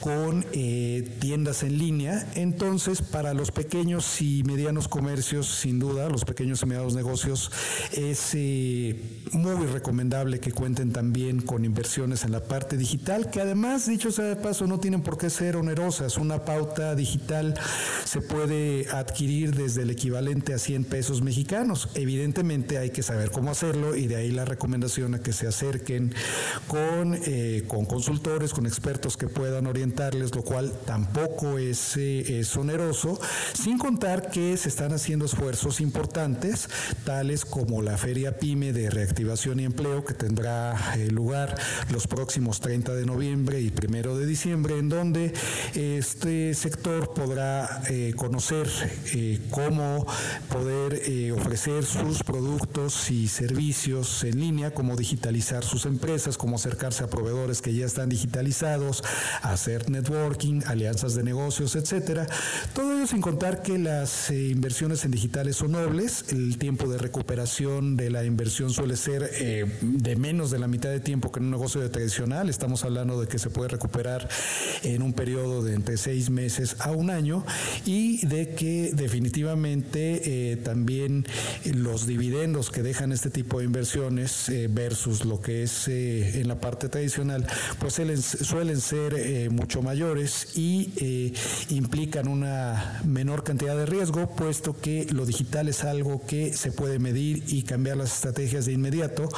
con 0.00 0.44
eh, 0.52 1.16
tiendas 1.20 1.62
en 1.62 1.78
línea. 1.78 2.26
Entonces, 2.34 3.02
para 3.02 3.34
los 3.34 3.50
pequeños 3.50 4.22
y 4.22 4.42
medianos 4.44 4.88
comercios, 4.88 5.46
sin 5.46 5.78
duda, 5.78 6.08
los 6.08 6.24
pequeños 6.24 6.62
y 6.62 6.66
medianos 6.66 6.94
negocios, 6.94 7.50
es 7.92 8.30
eh, 8.34 8.98
muy 9.32 9.66
recomendable 9.66 10.40
que 10.40 10.52
cuenten 10.52 10.92
también 10.92 11.42
con 11.42 11.64
inversiones 11.64 12.24
en 12.24 12.32
la 12.32 12.45
parte 12.46 12.76
digital, 12.76 13.30
que 13.30 13.40
además, 13.40 13.86
dicho 13.86 14.12
sea 14.12 14.26
de 14.26 14.36
paso, 14.36 14.66
no 14.66 14.78
tienen 14.78 15.02
por 15.02 15.18
qué 15.18 15.30
ser 15.30 15.56
onerosas. 15.56 16.16
Una 16.16 16.44
pauta 16.44 16.94
digital 16.94 17.54
se 18.04 18.20
puede 18.20 18.88
adquirir 18.90 19.54
desde 19.54 19.82
el 19.82 19.90
equivalente 19.90 20.54
a 20.54 20.58
100 20.58 20.84
pesos 20.84 21.22
mexicanos. 21.22 21.88
Evidentemente 21.94 22.78
hay 22.78 22.90
que 22.90 23.02
saber 23.02 23.30
cómo 23.30 23.50
hacerlo 23.50 23.96
y 23.96 24.06
de 24.06 24.16
ahí 24.16 24.30
la 24.30 24.44
recomendación 24.44 25.14
a 25.14 25.20
que 25.20 25.32
se 25.32 25.46
acerquen 25.46 26.14
con, 26.68 27.18
eh, 27.24 27.64
con 27.66 27.84
consultores, 27.84 28.52
con 28.52 28.66
expertos 28.66 29.16
que 29.16 29.28
puedan 29.28 29.66
orientarles, 29.66 30.34
lo 30.34 30.42
cual 30.42 30.72
tampoco 30.86 31.58
es, 31.58 31.96
eh, 31.96 32.40
es 32.40 32.56
oneroso, 32.56 33.20
sin 33.54 33.78
contar 33.78 34.30
que 34.30 34.56
se 34.56 34.68
están 34.68 34.92
haciendo 34.92 35.24
esfuerzos 35.24 35.80
importantes, 35.80 36.68
tales 37.04 37.44
como 37.44 37.82
la 37.82 37.98
Feria 37.98 38.38
PYME 38.38 38.72
de 38.72 38.90
Reactivación 38.90 39.60
y 39.60 39.64
Empleo, 39.64 40.04
que 40.04 40.14
tendrá 40.14 40.94
eh, 40.96 41.10
lugar 41.10 41.56
los 41.90 42.06
próximos 42.06 42.35
30 42.36 42.94
de 42.94 43.06
noviembre 43.06 43.60
y 43.62 43.70
primero 43.70 44.16
de 44.16 44.26
diciembre, 44.26 44.78
en 44.78 44.90
donde 44.90 45.32
este 45.74 46.52
sector 46.52 47.14
podrá 47.14 47.82
conocer 48.16 48.68
cómo 49.50 50.06
poder 50.50 51.00
ofrecer 51.32 51.84
sus 51.84 52.22
productos 52.22 53.10
y 53.10 53.28
servicios 53.28 54.22
en 54.24 54.38
línea, 54.38 54.72
cómo 54.72 54.96
digitalizar 54.96 55.64
sus 55.64 55.86
empresas, 55.86 56.36
cómo 56.36 56.56
acercarse 56.56 57.04
a 57.04 57.08
proveedores 57.08 57.62
que 57.62 57.72
ya 57.72 57.86
están 57.86 58.10
digitalizados, 58.10 59.02
hacer 59.42 59.88
networking, 59.88 60.60
alianzas 60.66 61.14
de 61.14 61.22
negocios, 61.22 61.74
etcétera. 61.74 62.26
Todo 62.74 62.96
ello 62.96 63.06
sin 63.06 63.22
contar 63.22 63.62
que 63.62 63.78
las 63.78 64.30
eh, 64.30 64.48
inversiones 64.48 65.04
en 65.04 65.10
digitales 65.10 65.56
son 65.56 65.72
nobles, 65.72 66.26
el 66.28 66.58
tiempo 66.58 66.86
de 66.88 66.98
recuperación 66.98 67.96
de 67.96 68.10
la 68.10 68.24
inversión 68.24 68.70
suele 68.70 68.96
ser 68.96 69.30
eh, 69.40 69.64
de 69.80 70.16
menos 70.16 70.50
de 70.50 70.58
la 70.58 70.68
mitad 70.68 70.90
de 70.90 71.00
tiempo 71.00 71.32
que 71.32 71.40
en 71.40 71.46
un 71.46 71.50
negocio 71.52 71.80
Estamos 72.26 72.84
hablando 72.84 73.20
de 73.20 73.28
que 73.28 73.38
se 73.38 73.50
puede 73.50 73.68
recuperar 73.68 74.28
en 74.82 75.02
un 75.02 75.12
periodo 75.12 75.62
de 75.62 75.74
entre 75.74 75.96
seis 75.96 76.28
meses 76.28 76.76
a 76.80 76.90
un 76.90 77.10
año 77.10 77.44
y 77.84 78.26
de 78.26 78.54
que 78.54 78.90
definitivamente 78.92 80.52
eh, 80.52 80.56
también 80.56 81.24
los 81.64 82.06
dividendos 82.06 82.70
que 82.70 82.82
dejan 82.82 83.12
este 83.12 83.30
tipo 83.30 83.60
de 83.60 83.66
inversiones 83.66 84.50
versus 84.70 85.24
lo 85.24 85.40
que 85.40 85.62
es 85.62 85.86
en 85.88 86.48
la 86.48 86.60
parte 86.60 86.88
tradicional, 86.88 87.46
pues 87.78 87.94
suelen, 87.94 88.80
ser 88.80 89.14
eh, 89.14 89.48
mucho 89.50 89.82
mayores 89.82 90.56
y 90.56 90.92
eh, 90.96 91.32
implican 91.70 92.28
una 92.28 93.00
menor 93.04 93.44
cantidad 93.44 93.76
de 93.76 93.86
riesgo, 93.86 94.28
puesto 94.34 94.78
que 94.78 95.06
lo 95.10 95.26
digital 95.26 95.68
es 95.68 95.84
algo 95.84 96.26
que 96.26 96.52
se 96.52 96.72
puede 96.72 96.98
medir 96.98 97.44
y 97.48 97.62
cambiar 97.62 97.96
las 97.96 98.14
estrategias 98.14 98.66
de 98.66 98.72
inmediato, 98.72 99.28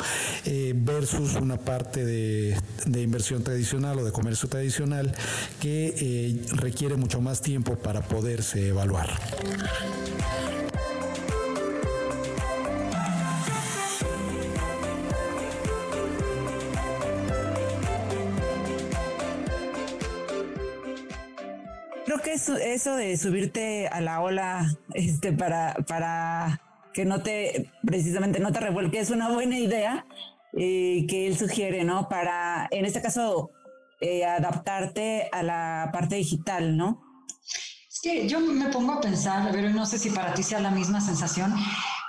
eh, 0.45 0.73
versus 0.77 1.35
una 1.35 1.57
parte 1.57 2.05
de, 2.05 2.57
de, 2.87 3.03
inversión 3.03 3.43
tradicional 3.43 3.99
o 3.99 4.05
de 4.05 4.13
comercio 4.13 4.49
tradicional 4.49 5.15
que 5.61 6.43
requiere 6.53 6.97
mucho 6.97 7.21
más 7.21 7.41
tiempo 7.41 7.77
para 7.77 8.03
poderse 8.03 8.69
evaluar. 8.69 9.19
creo 22.09 22.23
que 22.23 22.33
eso, 22.33 22.57
eso 22.57 22.97
de 22.97 23.19
subirte 23.19 23.87
a 23.89 24.01
la 24.01 24.23
ola 24.23 24.67
este, 24.95 25.31
para, 25.31 25.75
para 25.87 26.59
que 26.95 27.05
no 27.05 27.23
te, 27.23 27.71
precisamente 27.85 28.41
no 28.41 28.51
te 28.51 28.61
revuelque, 28.61 28.99
es 28.99 29.11
una 29.11 29.31
buena 29.31 29.59
idea 29.59 30.07
eh, 30.61 31.07
que 31.09 31.29
él 31.29 31.39
sugiere, 31.39 31.85
¿no? 31.85 32.09
Para, 32.09 32.67
en 32.73 32.85
este 32.85 33.01
caso, 33.01 33.53
eh, 34.01 34.25
adaptarte 34.25 35.29
a 35.31 35.45
la 35.45 35.91
parte 35.93 36.17
digital, 36.17 36.77
¿no? 36.77 37.01
Que 38.03 38.29
yo 38.29 38.41
me 38.41 38.67
pongo 38.67 38.95
a 38.95 39.01
pensar, 39.01 39.51
pero 39.53 39.71
no 39.71 39.87
sé 39.87 40.01
si 40.01 40.11
para 40.11 40.35
ti 40.35 40.43
sea 40.43 40.59
la 40.59 40.73
misma 40.73 41.01
sensación. 41.01 41.55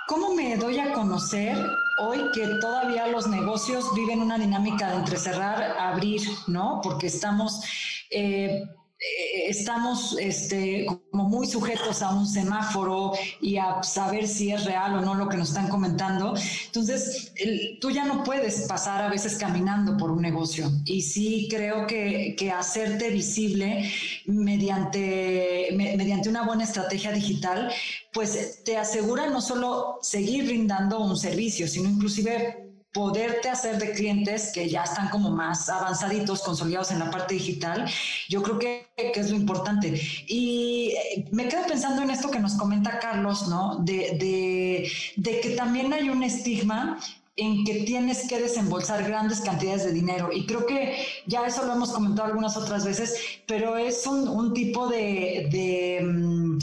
¿Cómo 0.08 0.34
me 0.34 0.56
doy 0.56 0.80
a 0.80 0.92
conocer 0.92 1.56
hoy 2.00 2.18
que 2.34 2.44
todavía 2.60 3.06
los 3.06 3.28
negocios 3.28 3.94
viven 3.94 4.20
una 4.20 4.36
dinámica 4.36 4.90
de 4.90 4.96
entre 4.96 5.16
cerrar, 5.16 5.62
abrir, 5.78 6.22
¿no? 6.48 6.80
Porque 6.82 7.06
estamos 7.06 7.62
eh, 8.10 8.64
estamos 9.00 10.16
este, 10.20 10.86
como 11.10 11.24
muy 11.24 11.46
sujetos 11.46 12.02
a 12.02 12.14
un 12.14 12.26
semáforo 12.26 13.12
y 13.40 13.56
a 13.56 13.82
saber 13.82 14.28
si 14.28 14.52
es 14.52 14.64
real 14.64 14.96
o 14.96 15.00
no 15.00 15.14
lo 15.14 15.28
que 15.28 15.36
nos 15.36 15.48
están 15.48 15.68
comentando. 15.68 16.34
Entonces, 16.66 17.32
tú 17.80 17.90
ya 17.90 18.04
no 18.04 18.22
puedes 18.24 18.62
pasar 18.62 19.02
a 19.02 19.08
veces 19.08 19.36
caminando 19.36 19.96
por 19.96 20.10
un 20.10 20.20
negocio. 20.20 20.70
Y 20.84 21.02
sí 21.02 21.48
creo 21.50 21.86
que, 21.86 22.34
que 22.38 22.50
hacerte 22.50 23.10
visible 23.10 23.90
mediante, 24.26 25.68
mediante 25.72 26.28
una 26.28 26.44
buena 26.44 26.64
estrategia 26.64 27.12
digital, 27.12 27.72
pues 28.12 28.62
te 28.64 28.76
asegura 28.76 29.30
no 29.30 29.40
solo 29.40 29.98
seguir 30.02 30.44
brindando 30.44 31.00
un 31.00 31.16
servicio, 31.16 31.66
sino 31.68 31.88
inclusive 31.88 32.69
poderte 32.92 33.48
hacer 33.48 33.78
de 33.78 33.92
clientes 33.92 34.50
que 34.52 34.68
ya 34.68 34.82
están 34.82 35.08
como 35.10 35.30
más 35.30 35.68
avanzaditos, 35.68 36.42
consolidados 36.42 36.90
en 36.90 36.98
la 36.98 37.10
parte 37.10 37.34
digital, 37.34 37.88
yo 38.28 38.42
creo 38.42 38.58
que, 38.58 38.90
es 38.96 39.30
lo 39.30 39.36
importante. 39.36 40.00
Y 40.26 40.92
eh, 40.96 41.28
me 41.32 41.48
quedo 41.48 41.66
pensando 41.66 42.02
en 42.02 42.10
esto 42.10 42.30
que 42.30 42.40
nos 42.40 42.54
comenta 42.54 42.98
Carlos, 42.98 43.48
¿no? 43.48 43.76
De, 43.80 44.90
de 45.16 45.40
que 45.40 45.50
también 45.50 45.92
hay 45.92 46.08
un 46.08 46.22
estigma 46.22 46.98
en 47.36 47.64
que 47.64 47.84
tienes 47.84 48.28
que 48.28 48.38
desembolsar 48.38 49.04
grandes 49.04 49.40
cantidades 49.40 49.84
de 49.84 49.92
dinero. 49.92 50.30
Y 50.32 50.46
creo 50.46 50.66
que 50.66 51.06
ya 51.26 51.46
eso 51.46 51.64
lo 51.64 51.72
hemos 51.72 51.90
comentado 51.90 52.28
algunas 52.28 52.56
otras 52.56 52.84
veces, 52.84 53.16
pero 53.46 53.76
es 53.76 54.06
un, 54.06 54.52
tipo 54.52 54.88
de... 54.88 56.00
Mm, 56.02 56.58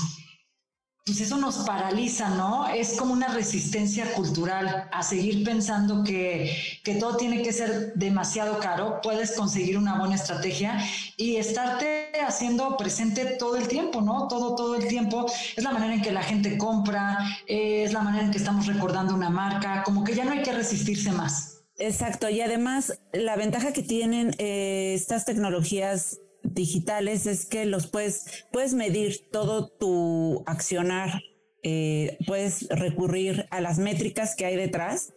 pues 1.08 1.22
eso 1.22 1.38
nos 1.38 1.60
paraliza, 1.60 2.30
¿no? 2.32 2.68
Es 2.68 2.98
como 2.98 3.14
una 3.14 3.30
resistencia 3.30 4.14
cultural 4.14 4.90
a 4.92 5.04
seguir 5.04 5.42
pensando 5.46 6.04
que, 6.04 6.54
que, 6.84 6.96
todo 6.96 7.16
tiene 7.16 7.42
que 7.42 7.54
ser 7.54 7.94
demasiado 7.94 8.60
caro. 8.60 9.00
Puedes 9.02 9.32
conseguir 9.32 9.78
una 9.78 9.98
buena 9.98 10.16
estrategia 10.16 10.78
y 11.16 11.38
estarte 11.38 12.12
haciendo 12.28 12.76
presente 12.76 13.24
todo 13.40 13.56
el 13.56 13.70
tiempo, 13.70 14.02
¿no? 14.02 14.28
Todo, 14.28 14.54
todo 14.56 14.76
el 14.76 14.86
tiempo. 14.90 15.26
Es 15.56 15.64
la 15.64 15.72
manera 15.72 15.94
en 15.94 16.02
que 16.02 16.12
la 16.12 16.24
gente 16.24 16.58
compra, 16.58 17.20
es 17.48 17.94
la 17.94 18.02
manera 18.02 18.26
en 18.26 18.32
que 18.32 18.38
estamos 18.40 18.66
recordando 18.66 19.16
una 19.16 19.30
marca, 19.30 19.84
como 19.84 20.04
que 20.04 20.14
ya 20.14 20.26
no 20.26 20.32
hay 20.32 20.44
que 20.44 20.52
resistirse 20.52 21.14
más. 21.14 21.64
Exacto, 21.78 22.28
y 22.28 22.42
además 22.42 23.00
la 23.14 23.38
ventaja 23.38 23.72
que 23.72 23.84
tienen 23.84 24.36
eh, 24.40 24.94
estas 24.94 25.24
tecnologías 25.24 26.20
digitales 26.54 27.26
es 27.28 27.46
que 27.46 27.66
los 27.66 27.88
puedes, 27.88 28.46
puedes 28.52 28.74
medir 28.74 29.30
todo 29.32 29.68
tu 29.68 30.44
accionar, 30.46 31.22
eh, 31.64 32.18
puedes 32.26 32.68
recurrir 32.70 33.48
a 33.52 33.62
las 33.62 33.80
métricas 33.80 34.36
que 34.36 34.46
hay 34.46 34.56
detrás 34.56 35.14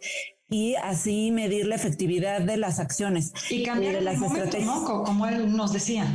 y 0.49 0.75
así 0.75 1.31
medir 1.31 1.65
la 1.65 1.75
efectividad 1.75 2.41
de 2.41 2.57
las 2.57 2.79
acciones. 2.79 3.31
Y 3.49 3.63
cambiar 3.63 3.95
de 3.95 4.01
las 4.01 4.21
estrategias. 4.21 4.79
Como 4.85 5.25
él 5.25 5.55
nos 5.55 5.73
decía 5.73 6.05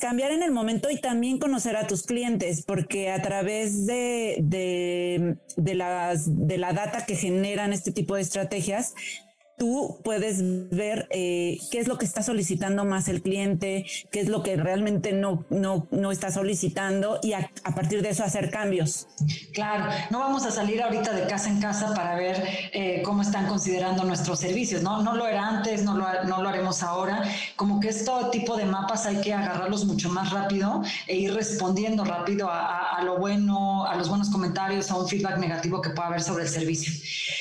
cambiar 0.00 0.32
en 0.32 0.42
el 0.42 0.50
momento 0.50 0.90
y 0.90 0.98
también 0.98 1.38
conocer 1.38 1.76
a 1.76 1.86
tus 1.86 2.02
clientes, 2.02 2.64
porque 2.66 3.10
a 3.10 3.22
través 3.22 3.86
de, 3.86 4.38
de, 4.40 5.36
de, 5.56 5.74
las, 5.74 6.46
de 6.48 6.58
la 6.58 6.72
data 6.72 7.04
que 7.04 7.14
generan 7.14 7.72
este 7.72 7.92
tipo 7.92 8.16
de 8.16 8.22
estrategias, 8.22 8.94
tú 9.60 9.98
puedes 10.02 10.38
ver 10.70 11.06
eh, 11.10 11.58
qué 11.70 11.80
es 11.80 11.86
lo 11.86 11.98
que 11.98 12.06
está 12.06 12.22
solicitando 12.22 12.86
más 12.86 13.08
el 13.08 13.20
cliente, 13.20 13.84
qué 14.10 14.20
es 14.20 14.28
lo 14.30 14.42
que 14.42 14.56
realmente 14.56 15.12
no, 15.12 15.44
no, 15.50 15.86
no 15.90 16.10
está 16.10 16.30
solicitando 16.30 17.20
y 17.22 17.34
a, 17.34 17.50
partir 17.74 18.00
de 18.00 18.08
eso 18.08 18.24
hacer 18.24 18.50
cambios. 18.50 19.06
Claro, 19.52 19.92
no 20.08 20.18
vamos 20.18 20.46
a 20.46 20.50
salir 20.50 20.82
ahorita 20.82 21.12
de 21.12 21.26
casa 21.26 21.50
en 21.50 21.60
casa 21.60 21.92
para 21.94 22.14
ver 22.14 22.42
eh, 22.72 23.02
cómo 23.04 23.20
están 23.20 23.48
considerando 23.48 24.02
nuestros 24.04 24.40
servicios, 24.40 24.82
¿no? 24.82 25.02
No 25.02 25.14
lo 25.14 25.26
era 25.26 25.46
antes, 25.46 25.84
no 25.84 25.94
lo, 25.94 26.06
no 26.24 26.42
lo 26.42 26.48
haremos 26.48 26.82
ahora. 26.82 27.22
Como 27.56 27.80
que 27.80 27.90
este 27.90 28.10
tipo 28.32 28.56
de 28.56 28.64
mapas 28.64 29.04
hay 29.04 29.20
que 29.20 29.34
agarrarlos 29.34 29.84
mucho 29.84 30.08
más 30.08 30.30
rápido 30.30 30.82
e 31.06 31.16
ir 31.16 31.34
respondiendo 31.34 32.02
rápido 32.02 32.48
a, 32.48 32.96
a 32.96 33.04
lo 33.04 33.18
bueno, 33.18 33.84
a 33.84 33.94
los 33.94 34.08
buenos 34.08 34.30
comentarios, 34.30 34.90
a 34.90 34.96
un 34.96 35.06
feedback 35.06 35.36
negativo 35.36 35.82
que 35.82 35.90
pueda 35.90 36.08
haber 36.08 36.22
sobre 36.22 36.44
el 36.44 36.48
servicio. 36.48 36.94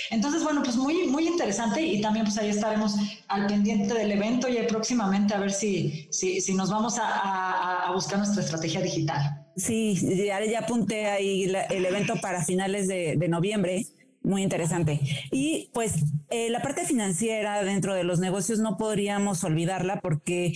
Entonces, 0.09 0.43
bueno, 0.43 0.63
pues 0.63 0.75
muy, 0.75 1.07
muy 1.07 1.25
interesante 1.25 1.81
y 1.81 2.01
también 2.01 2.08
pues 2.13 2.37
ahí 2.37 2.49
estaremos 2.49 2.95
al 3.27 3.47
pendiente 3.47 3.93
del 3.93 4.11
evento 4.11 4.47
y 4.47 4.57
próximamente 4.67 5.33
a 5.33 5.39
ver 5.39 5.51
si, 5.51 6.07
si, 6.11 6.41
si 6.41 6.53
nos 6.53 6.69
vamos 6.69 6.97
a, 6.99 7.87
a, 7.87 7.91
buscar 7.93 8.17
nuestra 8.19 8.43
estrategia 8.43 8.81
digital. 8.81 9.45
Sí, 9.55 9.95
ya, 10.25 10.43
ya 10.45 10.59
apunté 10.59 11.07
ahí 11.07 11.43
el 11.43 11.85
evento 11.85 12.15
para 12.21 12.43
finales 12.43 12.87
de, 12.87 13.15
de 13.17 13.27
noviembre 13.27 13.85
muy 14.21 14.43
interesante. 14.43 14.99
Y 15.31 15.69
pues 15.73 15.95
eh, 16.29 16.49
la 16.49 16.61
parte 16.61 16.85
financiera 16.85 17.63
dentro 17.63 17.93
de 17.93 18.03
los 18.03 18.19
negocios 18.19 18.59
no 18.59 18.77
podríamos 18.77 19.43
olvidarla 19.43 19.99
porque 20.01 20.53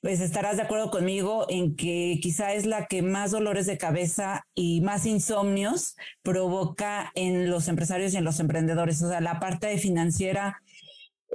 pues 0.00 0.20
estarás 0.20 0.56
de 0.56 0.62
acuerdo 0.62 0.90
conmigo 0.90 1.46
en 1.48 1.74
que 1.74 2.20
quizá 2.22 2.52
es 2.52 2.64
la 2.64 2.86
que 2.86 3.02
más 3.02 3.32
dolores 3.32 3.66
de 3.66 3.76
cabeza 3.76 4.46
y 4.54 4.80
más 4.80 5.04
insomnios 5.04 5.96
provoca 6.22 7.10
en 7.14 7.50
los 7.50 7.66
empresarios 7.66 8.14
y 8.14 8.18
en 8.18 8.24
los 8.24 8.38
emprendedores. 8.38 9.02
O 9.02 9.08
sea, 9.08 9.20
la 9.20 9.40
parte 9.40 9.76
financiera, 9.78 10.62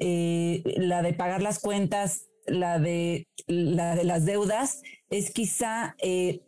eh, 0.04 0.64
la 0.78 1.04
de 1.04 1.14
pagar 1.14 1.44
las 1.44 1.60
cuentas, 1.60 2.26
la 2.48 2.80
de, 2.80 3.28
la 3.46 3.96
de 3.96 4.04
las 4.04 4.26
deudas, 4.26 4.82
es 5.12 5.30
quizá, 5.30 5.96
eh, 6.02 6.42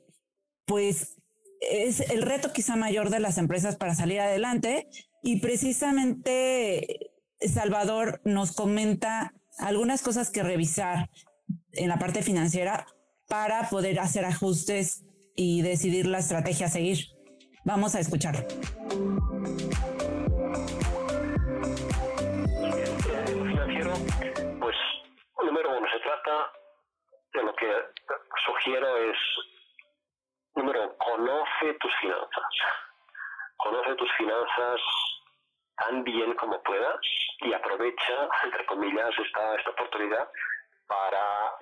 pues, 0.65 1.17
es 1.61 1.99
el 1.99 2.23
reto 2.23 2.51
quizá 2.51 2.75
mayor 2.75 3.11
de 3.11 3.19
las 3.19 3.37
empresas 3.37 3.75
para 3.75 3.93
salir 3.93 4.19
adelante. 4.19 4.87
Y 5.21 5.39
precisamente 5.39 7.11
Salvador 7.41 8.21
nos 8.25 8.53
comenta 8.53 9.35
algunas 9.59 10.01
cosas 10.01 10.31
que 10.31 10.41
revisar 10.41 11.11
en 11.73 11.89
la 11.89 11.99
parte 11.99 12.23
financiera 12.23 12.87
para 13.27 13.69
poder 13.69 13.99
hacer 13.99 14.25
ajustes 14.25 15.05
y 15.35 15.61
decidir 15.61 16.07
la 16.07 16.19
estrategia 16.19 16.65
a 16.65 16.69
seguir. 16.69 17.05
Vamos 17.65 17.93
a 17.93 17.99
escuchar. 17.99 18.47
Trata 26.23 26.51
de 27.33 27.43
lo 27.43 27.55
que 27.55 27.86
sugiero 28.45 28.97
es, 28.97 29.17
número 30.55 30.97
conoce 30.97 31.73
tus 31.79 31.95
finanzas. 31.97 32.43
Conoce 33.57 33.95
tus 33.95 34.12
finanzas 34.13 34.81
tan 35.77 36.03
bien 36.03 36.33
como 36.36 36.62
puedas 36.63 36.99
y 37.39 37.53
aprovecha, 37.53 38.29
entre 38.43 38.65
comillas, 38.65 39.09
esta, 39.17 39.55
esta 39.55 39.71
oportunidad 39.71 40.29
para 40.88 41.55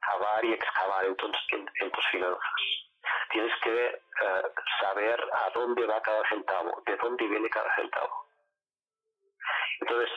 cavar 0.00 0.44
y 0.44 0.52
excavar 0.52 1.04
entonces 1.06 1.40
en, 1.80 1.90
tus 1.90 2.06
finanzas. 2.08 2.52
Tienes 3.30 3.52
que 3.62 3.86
eh, 3.86 4.42
saber 4.80 5.20
a 5.32 5.50
dónde 5.50 5.86
va 5.86 6.02
cada 6.02 6.28
centavo, 6.28 6.82
de 6.86 6.96
dónde 6.96 7.26
viene 7.26 7.48
cada 7.48 7.74
centavo. 7.76 8.26
Entonces, 9.80 10.10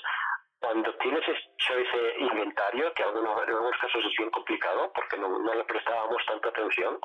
cuando 0.59 0.93
tienes 0.97 1.23
hecho 1.27 1.73
ese 1.77 2.19
inventario, 2.19 2.93
que 2.93 3.03
en 3.03 3.09
algunos, 3.09 3.77
casos 3.79 4.05
es 4.05 4.17
bien 4.17 4.31
complicado 4.31 4.91
porque 4.93 5.17
no, 5.17 5.53
le 5.53 5.63
prestábamos 5.65 6.25
tanta 6.25 6.49
atención, 6.49 6.99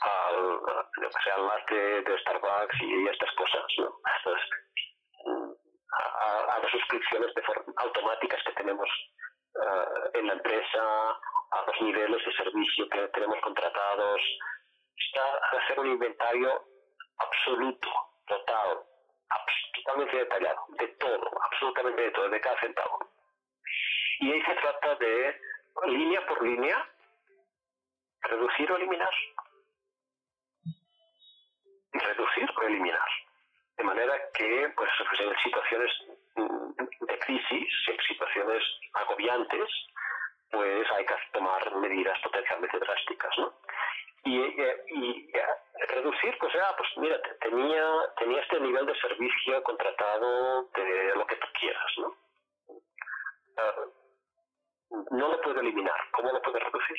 al, 0.00 0.60
al 1.34 1.46
latte 1.46 2.02
de 2.02 2.18
Starbucks 2.20 2.80
y 2.80 3.08
estas 3.08 3.32
cosas, 3.34 3.64
¿no? 3.78 4.00
Mm, 5.24 5.52
a, 5.92 6.58
las 6.60 6.70
suscripciones 6.70 7.34
de 7.34 7.42
automáticas 7.76 8.42
que 8.44 8.52
tenemos 8.52 8.88
eh, 9.54 10.10
en 10.14 10.26
la 10.26 10.34
empresa, 10.34 11.10
a 11.50 11.64
los 11.66 11.80
niveles 11.80 12.24
de 12.24 12.32
servicio 12.32 12.88
que 12.88 13.08
tenemos 13.08 13.40
contratados, 13.40 14.20
está 14.96 15.58
hacer 15.58 15.80
un 15.80 15.86
inventario 15.88 16.62
absoluto, 17.18 17.88
total, 18.26 18.78
totalmente 19.88 20.16
detallado, 20.18 20.66
de 20.78 20.88
todo, 20.88 21.30
absolutamente 21.44 22.02
de 22.02 22.10
todo, 22.10 22.28
de 22.28 22.40
cada 22.40 22.60
centavo. 22.60 23.10
Y 24.20 24.32
ahí 24.32 24.42
se 24.42 24.54
trata 24.54 24.94
de, 24.96 25.40
línea 25.86 26.26
por 26.26 26.42
línea, 26.42 26.86
reducir 28.22 28.70
o 28.70 28.76
eliminar. 28.76 29.14
Reducir 31.92 32.50
o 32.56 32.62
eliminar. 32.62 33.08
De 33.78 33.84
manera 33.84 34.14
que, 34.34 34.72
pues, 34.76 34.90
en 35.20 35.38
situaciones 35.38 35.90
de 37.00 37.18
crisis, 37.20 37.72
en 37.88 38.00
situaciones 38.08 38.62
agobiantes, 38.92 39.68
pues 40.50 40.90
hay 40.92 41.04
que 41.04 41.14
tomar 41.32 41.76
medidas 41.76 42.18
potencialmente 42.20 42.78
drásticas, 42.78 43.38
¿no? 43.38 43.52
Y, 44.28 44.36
y, 44.36 45.32
reducir, 45.88 46.36
pues 46.38 46.52
ya, 46.52 46.76
pues 46.76 46.88
mira, 46.98 47.18
tenía, 47.40 47.84
tenía 48.18 48.42
este 48.42 48.60
nivel 48.60 48.84
de 48.84 48.94
servicio 49.00 49.62
contratado 49.62 50.64
de 50.74 51.14
lo 51.14 51.26
que 51.26 51.36
tú 51.36 51.46
quieras, 51.58 51.92
¿no? 51.96 52.08
Uh, 53.58 55.04
no 55.12 55.28
lo 55.28 55.40
puedo 55.40 55.60
eliminar, 55.60 55.98
¿cómo 56.12 56.30
lo 56.30 56.42
puedo 56.42 56.58
reducir? 56.58 56.96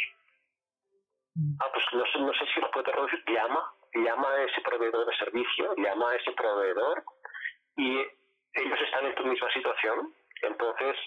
Ah, 1.60 1.70
pues 1.72 1.86
no 1.94 2.04
sé, 2.08 2.20
no 2.20 2.34
sé 2.34 2.46
si 2.52 2.62
lo 2.62 2.72
puedo 2.72 2.92
reducir, 2.92 3.24
llama, 3.28 3.74
llama 3.94 4.30
a 4.32 4.44
ese 4.46 4.62
proveedor 4.62 5.06
de 5.06 5.18
servicio, 5.18 5.76
llama 5.78 6.10
a 6.10 6.16
ese 6.16 6.32
proveedor 6.32 7.04
y 7.78 8.00
ellos 8.54 8.82
están 8.82 9.06
en 9.06 9.16
tu 9.16 9.24
misma 9.24 9.52
situación, 9.52 10.14
entonces 10.42 10.98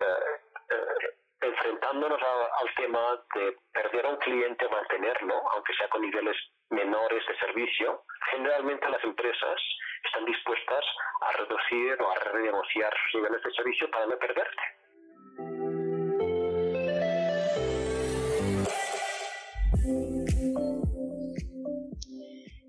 eh, 0.00 1.19
enfrentándonos 1.40 2.20
al 2.22 2.74
tema 2.74 3.22
de 3.34 3.56
perder 3.72 4.06
a 4.06 4.10
un 4.10 4.16
cliente 4.16 4.68
mantenerlo, 4.68 5.34
aunque 5.52 5.74
sea 5.74 5.88
con 5.88 6.02
niveles 6.02 6.36
menores 6.70 7.26
de 7.26 7.36
servicio, 7.38 8.04
generalmente 8.30 8.88
las 8.88 9.02
empresas 9.04 9.60
están 10.04 10.24
dispuestas 10.24 10.84
a 11.22 11.32
reducir 11.38 12.00
o 12.00 12.10
a 12.10 12.14
renegociar 12.32 12.92
sus 13.04 13.20
niveles 13.20 13.42
de 13.42 13.50
servicio 13.52 13.90
para 13.90 14.06
no 14.06 14.18
perderte. 14.18 14.62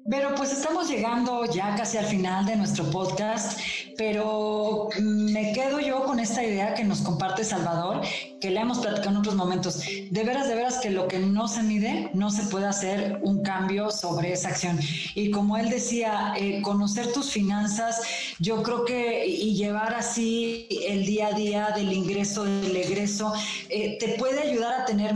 Pero 0.10 0.36
pues 0.36 0.51
estamos 0.51 0.89
llegando 0.89 1.45
ya 1.45 1.73
casi 1.77 1.97
al 1.97 2.05
final 2.05 2.45
de 2.45 2.57
nuestro 2.57 2.84
podcast, 2.91 3.81
pero 4.01 4.89
me 4.99 5.53
quedo 5.53 5.79
yo 5.79 6.03
con 6.05 6.19
esta 6.19 6.43
idea 6.43 6.73
que 6.73 6.83
nos 6.83 7.01
comparte 7.01 7.43
Salvador, 7.43 8.01
que 8.39 8.49
le 8.49 8.59
hemos 8.59 8.79
platicado 8.79 9.11
en 9.11 9.17
otros 9.17 9.35
momentos. 9.35 9.83
De 10.09 10.23
veras, 10.23 10.47
de 10.47 10.55
veras 10.55 10.79
que 10.79 10.89
lo 10.89 11.07
que 11.07 11.19
no 11.19 11.47
se 11.47 11.61
mide, 11.61 12.09
no 12.15 12.31
se 12.31 12.41
puede 12.45 12.65
hacer 12.65 13.19
un 13.21 13.43
cambio 13.43 13.91
sobre 13.91 14.33
esa 14.33 14.49
acción. 14.49 14.79
Y 15.13 15.29
como 15.29 15.55
él 15.55 15.69
decía, 15.69 16.33
eh, 16.35 16.63
conocer 16.63 17.13
tus 17.13 17.29
finanzas, 17.29 18.01
yo 18.39 18.63
creo 18.63 18.85
que 18.85 19.27
y 19.27 19.53
llevar 19.53 19.93
así 19.93 20.67
el 20.87 21.05
día 21.05 21.27
a 21.27 21.33
día 21.33 21.69
del 21.75 21.93
ingreso, 21.93 22.45
del 22.45 22.75
egreso, 22.75 23.31
eh, 23.69 23.99
te 23.99 24.15
puede 24.17 24.49
ayudar 24.49 24.81
a 24.81 24.85
tener 24.85 25.13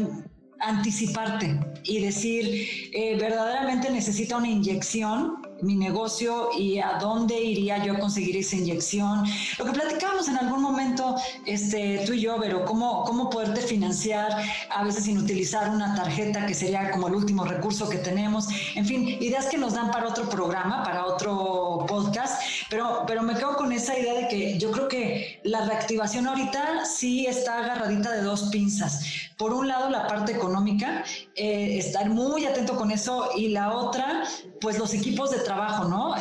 anticiparte 0.59 1.59
y 1.83 2.01
decir, 2.01 2.67
eh, 2.93 3.17
verdaderamente 3.19 3.89
necesita 3.89 4.37
una 4.37 4.47
inyección 4.47 5.44
mi 5.61 5.75
negocio 5.75 6.49
y 6.57 6.79
a 6.79 6.97
dónde 6.99 7.39
iría 7.39 7.83
yo 7.83 7.93
a 7.93 7.99
conseguir 7.99 8.37
esa 8.37 8.55
inyección. 8.55 9.23
Lo 9.57 9.65
que 9.65 9.71
platicábamos 9.71 10.27
en 10.27 10.37
algún 10.37 10.61
momento, 10.61 11.15
este, 11.45 12.03
tú 12.05 12.13
y 12.13 12.21
yo, 12.21 12.37
pero 12.39 12.65
cómo, 12.65 13.03
cómo 13.03 13.29
poderte 13.29 13.61
financiar 13.61 14.31
a 14.69 14.83
veces 14.83 15.05
sin 15.05 15.17
utilizar 15.17 15.69
una 15.69 15.95
tarjeta 15.95 16.45
que 16.45 16.53
sería 16.53 16.91
como 16.91 17.07
el 17.07 17.15
último 17.15 17.45
recurso 17.45 17.89
que 17.89 17.97
tenemos. 17.97 18.47
En 18.75 18.85
fin, 18.85 19.07
ideas 19.07 19.45
que 19.47 19.57
nos 19.57 19.73
dan 19.73 19.91
para 19.91 20.07
otro 20.07 20.29
programa, 20.29 20.83
para 20.83 21.05
otro 21.05 21.85
podcast, 21.87 22.41
pero, 22.69 23.03
pero 23.07 23.23
me 23.23 23.35
quedo 23.35 23.55
con 23.55 23.71
esa 23.71 23.97
idea 23.97 24.13
de 24.13 24.27
que 24.27 24.57
yo 24.57 24.71
creo 24.71 24.87
que 24.87 25.39
la 25.43 25.65
reactivación 25.65 26.27
ahorita 26.27 26.85
sí 26.85 27.25
está 27.25 27.59
agarradita 27.59 28.11
de 28.11 28.21
dos 28.21 28.43
pinzas. 28.51 29.03
Por 29.37 29.53
un 29.53 29.67
lado, 29.67 29.89
la 29.89 30.07
parte 30.07 30.31
económica, 30.31 31.03
eh, 31.35 31.77
estar 31.77 32.09
muy 32.09 32.45
atento 32.45 32.77
con 32.77 32.91
eso, 32.91 33.29
y 33.35 33.49
la 33.49 33.73
otra, 33.73 34.23
pues 34.61 34.79
los 34.79 34.93
equipos 34.93 35.31
de 35.31 35.39
trabajo, 35.45 35.85
¿no? 35.85 36.13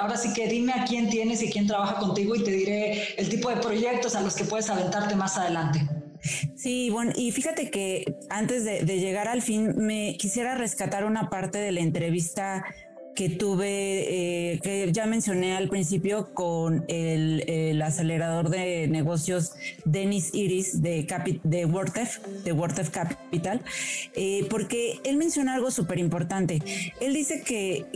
Ahora 0.00 0.16
sí 0.16 0.32
que 0.32 0.48
dime 0.48 0.72
a 0.72 0.84
quién 0.84 1.08
tienes 1.08 1.42
y 1.42 1.50
quién 1.50 1.68
trabaja 1.68 1.96
contigo 2.00 2.34
y 2.34 2.42
te 2.42 2.50
diré 2.50 3.14
el 3.16 3.28
tipo 3.28 3.48
de 3.50 3.56
proyectos 3.56 4.16
a 4.16 4.22
los 4.22 4.34
que 4.34 4.44
puedes 4.44 4.68
aventarte 4.68 5.14
más 5.14 5.36
adelante. 5.36 5.86
Sí, 6.54 6.90
bueno, 6.90 7.12
y 7.16 7.30
fíjate 7.32 7.70
que 7.70 8.18
antes 8.28 8.64
de, 8.64 8.84
llegar 8.84 9.28
al 9.28 9.42
fin, 9.42 9.74
me 9.76 10.16
quisiera 10.18 10.54
rescatar 10.54 11.04
una 11.04 11.30
parte 11.30 11.58
de 11.58 11.72
la 11.72 11.80
entrevista 11.80 12.64
que 13.14 13.28
tuve, 13.28 14.52
eh, 14.54 14.60
que 14.62 14.92
ya 14.92 15.06
mencioné 15.06 15.56
al 15.56 15.68
principio 15.68 16.32
con 16.32 16.84
el, 16.88 17.80
acelerador 17.82 18.50
de 18.50 18.86
negocios 18.88 19.52
Denis 19.84 20.30
Iris 20.34 20.80
de, 20.80 21.06
Capi, 21.06 21.40
de 21.42 21.64
WordF, 21.64 22.18
de 22.44 22.90
Capital, 22.90 23.62
eh, 24.14 24.46
porque 24.48 25.00
él 25.04 25.16
menciona 25.16 25.54
algo 25.54 25.70
súper 25.70 25.98
importante. 25.98 26.62
Él 27.00 27.14
dice 27.14 27.42
que 27.42 27.86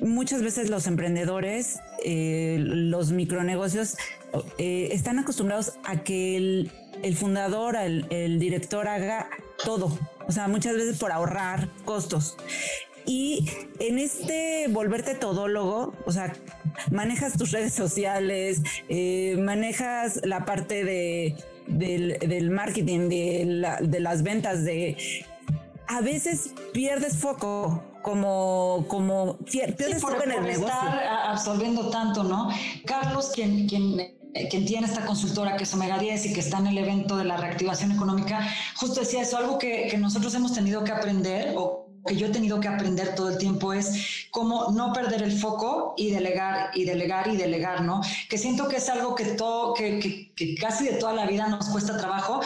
muchas 0.00 0.42
veces 0.42 0.70
los 0.70 0.86
emprendedores, 0.86 1.80
eh, 2.04 2.56
los 2.60 3.12
micronegocios, 3.12 3.96
eh, 4.58 4.88
están 4.92 5.18
acostumbrados 5.18 5.74
a 5.84 6.02
que 6.02 6.36
el, 6.36 7.16
fundador, 7.16 7.76
el, 7.76 8.38
director 8.38 8.88
haga 8.88 9.28
todo. 9.64 9.98
O 10.26 10.32
sea, 10.32 10.48
muchas 10.48 10.74
veces 10.74 10.98
por 10.98 11.12
ahorrar 11.12 11.68
costos. 11.84 12.36
Y 13.06 13.48
en 13.78 13.98
este 13.98 14.66
volverte 14.68 15.14
todólogo, 15.14 15.94
o 16.04 16.12
sea, 16.12 16.32
manejas 16.90 17.36
tus 17.36 17.50
redes 17.50 17.72
sociales, 17.72 18.62
eh, 18.88 19.36
manejas 19.38 20.20
la 20.24 20.44
parte 20.44 20.84
de, 20.84 21.34
del, 21.66 22.50
marketing, 22.50 23.08
de, 23.08 23.78
de 23.80 24.00
las 24.00 24.22
ventas, 24.22 24.64
de 24.64 24.96
a 25.88 26.02
veces 26.02 26.50
pierdes 26.72 27.16
foco 27.16 27.82
como, 28.02 28.84
como 28.88 29.38
en 29.52 30.32
el 30.32 30.42
negocio. 30.42 30.66
estar 30.66 31.06
absorbiendo 31.28 31.90
tanto, 31.90 32.24
¿no? 32.24 32.50
Carlos, 32.84 33.30
quien, 33.34 33.68
quien 33.68 34.20
quien 34.48 34.64
tiene 34.64 34.86
esta 34.86 35.04
consultora 35.04 35.56
que 35.56 35.64
es 35.64 35.74
Omega 35.74 35.98
10 35.98 36.26
y 36.26 36.32
que 36.32 36.40
está 36.40 36.58
en 36.58 36.68
el 36.68 36.78
evento 36.78 37.16
de 37.16 37.24
la 37.24 37.36
reactivación 37.36 37.92
económica, 37.92 38.46
justo 38.76 39.00
decía 39.00 39.22
eso, 39.22 39.36
algo 39.36 39.58
que, 39.58 39.88
que 39.90 39.98
nosotros 39.98 40.32
hemos 40.34 40.52
tenido 40.52 40.84
que 40.84 40.92
aprender 40.92 41.54
o 41.56 41.89
que 42.06 42.16
yo 42.16 42.26
he 42.26 42.30
tenido 42.30 42.60
que 42.60 42.68
aprender 42.68 43.14
todo 43.14 43.30
el 43.30 43.38
tiempo 43.38 43.72
es 43.72 44.26
cómo 44.30 44.70
no 44.72 44.92
perder 44.92 45.22
el 45.22 45.32
foco 45.32 45.94
y 45.96 46.10
delegar 46.10 46.70
y 46.74 46.84
delegar 46.84 47.28
y 47.28 47.36
delegar, 47.36 47.82
¿no? 47.82 48.00
Que 48.28 48.38
siento 48.38 48.68
que 48.68 48.76
es 48.76 48.88
algo 48.88 49.14
que 49.14 49.24
todo, 49.24 49.74
que, 49.74 50.32
que, 50.34 50.54
casi 50.54 50.84
de 50.84 50.94
toda 50.94 51.12
la 51.12 51.26
vida 51.26 51.48
nos 51.48 51.68
cuesta 51.68 51.96
trabajo, 51.96 52.40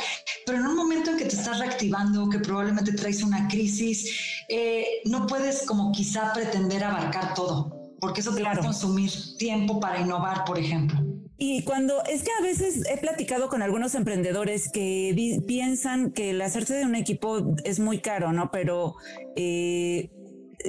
pero 0.46 0.58
en 0.58 0.66
un 0.66 0.76
momento 0.76 1.10
en 1.10 1.18
que 1.18 1.24
te 1.24 1.36
estás 1.36 1.58
reactivando, 1.58 2.28
que 2.28 2.38
probablemente 2.38 2.92
traes 2.92 3.22
una 3.22 3.46
crisis, 3.48 4.10
eh, 4.48 5.02
no 5.04 5.26
puedes 5.26 5.66
como 5.66 5.92
quizá 5.92 6.32
pretender 6.32 6.82
abarcar 6.82 7.34
todo, 7.34 7.92
porque 8.00 8.20
eso 8.20 8.34
te 8.34 8.42
va 8.42 8.52
a 8.52 8.58
consumir 8.58 9.10
tiempo 9.38 9.78
para 9.78 10.00
innovar, 10.00 10.44
por 10.44 10.58
ejemplo. 10.58 11.03
Y 11.36 11.62
cuando 11.62 12.02
es 12.04 12.22
que 12.22 12.30
a 12.38 12.42
veces 12.42 12.86
he 12.88 12.96
platicado 12.98 13.48
con 13.48 13.62
algunos 13.62 13.94
emprendedores 13.94 14.70
que 14.70 15.42
piensan 15.46 16.12
que 16.12 16.30
el 16.30 16.40
hacerse 16.40 16.74
de 16.74 16.84
un 16.84 16.94
equipo 16.94 17.56
es 17.64 17.80
muy 17.80 17.98
caro, 17.98 18.32
¿no? 18.32 18.50
Pero 18.52 18.94
eh, 19.34 20.10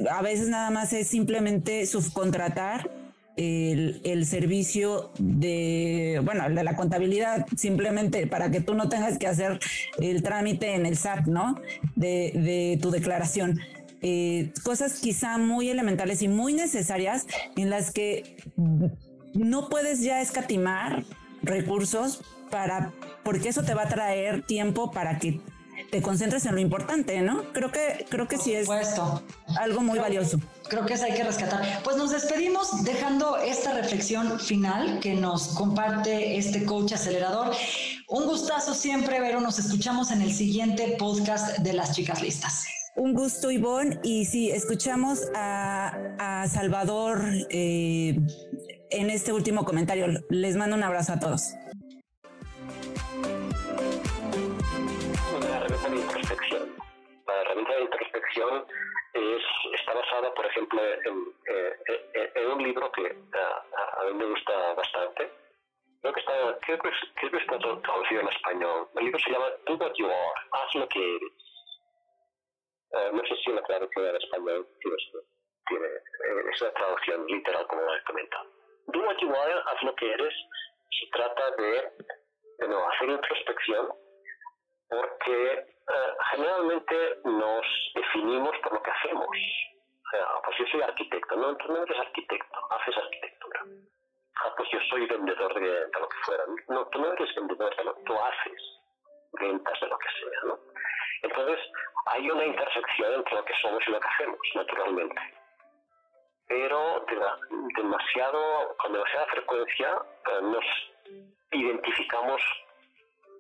a 0.09 0.22
veces 0.22 0.49
nada 0.49 0.72
más 0.72 0.91
es 0.93 1.07
simplemente 1.07 1.86
subcontratar 1.86 2.89
el, 3.38 4.26
servicio 4.26 5.11
de, 5.20 6.22
bueno, 6.24 6.49
de 6.49 6.63
la 6.63 6.76
contabilidad, 6.76 7.45
simplemente 7.57 8.28
para 8.28 8.49
que 8.49 8.61
tú 8.61 8.74
no 8.74 8.89
tengas 8.89 9.18
que 9.18 9.28
hacer 9.28 9.59
el 9.99 10.24
trámite 10.24 10.74
en 10.74 10.86
el 10.86 10.97
SAT, 10.97 11.28
¿no? 11.28 11.59
De, 11.95 12.32
de 12.34 12.80
tu 12.82 12.91
declaración. 12.91 13.59
Eh, 14.01 14.51
cosas 14.63 14.99
quizá 14.99 15.38
muy 15.38 15.70
elementales 15.70 16.22
y 16.22 16.28
muy 16.28 16.53
necesarias 16.53 17.26
en 17.55 17.70
las 17.70 17.91
que 17.91 18.36
no 19.36 19.70
puedes 19.70 20.02
ya 20.02 20.22
escatimar 20.22 21.04
recursos 21.44 22.22
para, 22.50 22.92
porque 23.24 23.50
eso 23.50 23.64
te 23.64 23.74
va 23.74 23.84
a 23.84 23.90
traer 23.90 24.42
tiempo 24.44 24.92
para 24.92 25.20
que 25.20 25.42
te 25.92 26.02
concentres 26.02 26.46
en 26.46 26.56
lo 26.56 26.62
importante, 26.62 27.22
¿no? 27.22 27.44
Creo 27.54 27.72
que, 27.72 28.06
creo 28.10 28.28
que 28.28 28.38
sí 28.38 28.54
es 28.54 28.68
algo 29.60 29.82
muy 29.82 30.00
valioso. 30.00 30.40
Creo 30.70 30.86
que 30.86 30.94
eso 30.94 31.06
hay 31.06 31.14
que 31.14 31.24
rescatar. 31.24 31.84
Pues 31.84 31.98
nos 31.98 32.12
despedimos 32.12 32.84
dejando 32.84 33.38
esta 33.38 33.74
reflexión 33.74 34.40
final 34.40 35.00
que 35.00 35.14
nos 35.14 35.50
comparte 35.50 36.38
este 36.38 36.66
coach 36.66 36.94
acelerador. 36.94 37.54
Un 38.08 38.26
gustazo 38.26 38.74
siempre, 38.74 39.20
Vero. 39.20 39.42
Nos 39.42 39.60
escuchamos 39.60 40.12
en 40.12 40.22
el 40.22 40.34
siguiente 40.34 40.96
podcast 40.98 41.60
de 41.60 41.74
las 41.74 41.94
chicas 41.94 42.22
listas. 42.22 42.66
Un 42.96 43.14
gusto, 43.14 43.52
Ivonne. 43.52 44.00
Y 44.04 44.26
sí, 44.26 44.52
escuchamos 44.52 45.20
a, 45.36 46.46
Salvador 46.50 47.22
eh, 47.50 48.18
en 48.92 49.10
este 49.10 49.34
último 49.34 49.66
comentario. 49.66 50.08
Les 50.30 50.56
mando 50.56 50.76
un 50.76 50.84
abrazo 50.84 51.14
a 51.14 51.20
todos. 51.20 51.56
La 57.28 57.42
herramienta 57.42 57.76
de 57.76 57.82
introspección. 57.82 58.66
Es, 59.14 59.44
está 59.80 59.94
basada, 59.94 60.34
por 60.34 60.46
ejemplo, 60.46 60.82
en, 60.84 61.34
eh, 61.48 62.32
en 62.36 62.52
un 62.52 62.64
libro 62.64 62.92
que 62.92 63.08
a, 63.08 64.02
a, 64.02 64.06
mí 64.06 64.14
me 64.14 64.26
gusta 64.26 64.74
bastante. 64.74 65.32
Creo 66.02 66.14
que 66.14 66.20
está, 66.20 66.34
creo 66.66 66.80
que, 66.80 66.90
creo 67.16 67.32
que 67.32 67.38
está 67.38 67.58
traducido 67.58 68.22
en 68.22 68.28
español. 68.28 68.90
El 68.98 69.06
libro 69.06 69.20
se 69.20 69.32
llama 69.32 69.46
Do 69.66 69.76
What 69.76 69.94
You 69.96 70.06
Are, 70.06 70.42
haz 70.52 70.76
lo 70.76 70.88
que 70.90 71.16
eres. 71.16 71.32
Uh, 72.92 73.16
no 73.16 73.24
sé 73.26 73.36
si 73.44 73.52
la 73.52 73.64
traducción 73.64 74.06
en 74.06 74.16
español 74.16 74.68
tiene, 74.80 74.98
tiene 75.68 75.88
eh, 75.88 76.52
esa 76.54 76.72
traducción 76.74 77.26
literal 77.28 77.66
como 77.68 77.82
la 77.82 77.98
he 77.98 78.04
comentado. 78.04 78.46
Do 78.88 79.00
what 79.02 79.18
you 79.20 79.34
are, 79.34 79.62
haz 79.66 79.84
lo 79.84 79.96
que 79.96 80.12
eres. 80.12 80.34
Se 80.92 81.10
trata 81.12 81.52
de, 81.52 81.92
de 82.60 82.84
hacer 82.94 83.10
introspección 83.10 83.90
porque 84.90 85.66
uh, 85.88 86.24
generalmente 86.32 87.20
nos 87.26 87.66
definimos 87.96 88.58
por 88.60 88.74
lo 88.74 88.84
que 88.84 88.92
hacemos. 88.92 89.28
O 89.28 90.10
sea, 90.12 90.28
pues 90.44 90.58
yo 90.60 90.66
soy 90.68 90.82
arquitecto, 90.82 91.36
no, 91.36 91.56
tú 91.58 91.74
no 91.74 91.84
eres 91.84 92.00
arquitecto, 92.00 92.60
haces 92.72 92.98
arquitectura. 92.98 93.62
Ah, 94.38 94.54
pues 94.56 94.70
yo 94.70 94.80
soy 94.90 95.08
vendedor 95.08 95.54
de, 95.54 95.62
de 95.62 96.00
lo 96.00 96.10
que 96.10 96.18
fuera. 96.26 96.44
No, 96.68 96.88
tú 96.88 97.00
no 97.00 97.14
eres 97.14 97.36
vendedor 97.36 97.76
de 97.76 97.84
lo 97.84 97.96
que 97.96 98.04
tú 98.04 98.14
haces, 98.14 98.62
ventas 99.34 99.80
de 99.80 99.88
lo 99.88 99.98
que 99.98 100.08
sea, 100.10 100.40
¿no? 100.46 100.60
Entonces, 101.24 101.60
hay 102.08 102.30
una 102.30 102.46
intersección 102.46 103.14
entre 103.14 103.36
lo 103.36 103.46
que 103.46 103.54
somos 103.62 103.84
y 103.88 103.92
lo 103.92 104.00
que 104.00 104.08
hacemos, 104.08 104.40
naturalmente. 104.54 105.22
Pero 106.48 107.06
demasiado, 107.76 108.76
con 108.78 108.93
demasiada 108.93 109.26
frecuencia 109.28 110.02
eh, 110.28 110.41
nos 110.41 110.66
identificamos 111.52 112.41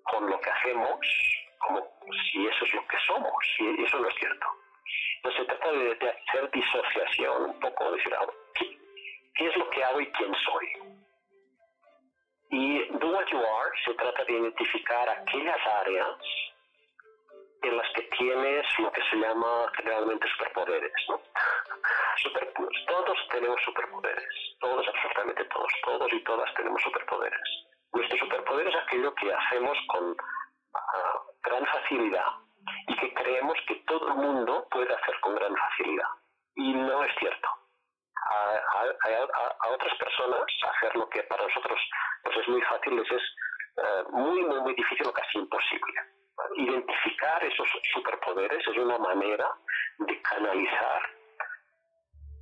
con 0.03 0.29
lo 0.29 0.39
que 0.39 0.49
hacemos 0.49 0.99
como 1.59 1.81
si 2.31 2.45
eso 2.45 2.65
es 2.65 2.73
lo 2.73 2.87
que 2.87 2.97
somos, 3.07 3.33
y 3.59 3.83
eso 3.83 3.99
no 3.99 4.07
es 4.07 4.15
cierto. 4.15 4.47
Entonces 5.17 5.41
se 5.41 5.45
trata 5.47 5.71
de, 5.71 5.91
hacer 5.91 6.51
disociación 6.51 7.43
un 7.45 7.59
poco, 7.59 7.91
decir, 7.93 8.13
ah, 8.13 8.27
¿qué, 8.53 8.77
¿qué 9.35 9.47
es 9.47 9.57
lo 9.57 9.69
que 9.69 9.83
hago 9.83 10.01
y 10.01 10.11
quién 10.11 10.33
soy? 10.35 10.67
Y 12.51 12.85
Do 12.99 13.07
What 13.07 13.25
You 13.25 13.39
Are 13.39 13.71
se 13.83 13.93
trata 13.95 14.23
de 14.25 14.33
identificar 14.33 15.09
aquellas 15.09 15.67
áreas 15.81 16.07
en 17.67 17.77
las 17.77 17.91
que 17.93 18.03
tienes 18.17 18.65
lo 18.79 18.91
que 18.91 19.01
se 19.09 19.17
llama 19.17 19.71
generalmente 19.75 20.27
superpoderes. 20.29 20.93
¿no? 21.09 21.21
todos 22.87 23.17
tenemos 23.29 23.61
superpoderes, 23.63 24.29
todos, 24.59 24.87
absolutamente 24.87 25.45
todos, 25.45 25.71
todos 25.83 26.13
y 26.13 26.23
todas 26.23 26.53
tenemos 26.55 26.81
superpoderes. 26.81 27.41
Nuestro 27.93 28.17
superpoder 28.17 28.67
es 28.67 28.75
aquello 28.75 29.13
que 29.15 29.33
hacemos 29.33 29.77
con 29.87 30.15
ah, 30.73 31.21
gran 31.43 31.65
facilidad 31.65 32.25
y 32.87 32.95
que 32.97 33.13
creemos 33.13 33.57
que 33.67 33.75
todo 33.87 34.07
el 34.09 34.15
mundo 34.15 34.67
puede 34.71 34.93
hacer 34.93 35.19
con 35.21 35.35
gran 35.35 35.55
facilidad. 35.55 36.09
Y 36.55 36.73
no 36.73 37.03
es 37.03 37.11
cierto. 37.19 37.49
A, 38.27 39.69
otras 39.69 39.97
personas 39.97 40.41
hacer 40.75 40.95
lo 40.95 41.07
que 41.09 41.21
para 41.23 41.43
nosotros 41.43 41.79
pues 42.23 42.37
es 42.37 42.47
muy 42.47 42.61
fácil 42.61 42.99
es 42.99 43.11
eh, 43.11 44.03
muy, 44.11 44.41
muy, 44.41 44.61
muy 44.61 44.73
difícil 44.73 45.07
o 45.07 45.13
casi 45.13 45.37
imposible 45.37 45.93
identificar 46.57 47.43
esos 47.43 47.67
superpoderes 47.93 48.65
es 48.67 48.77
una 48.77 48.97
manera 48.97 49.47
de 49.99 50.21
canalizar 50.21 51.01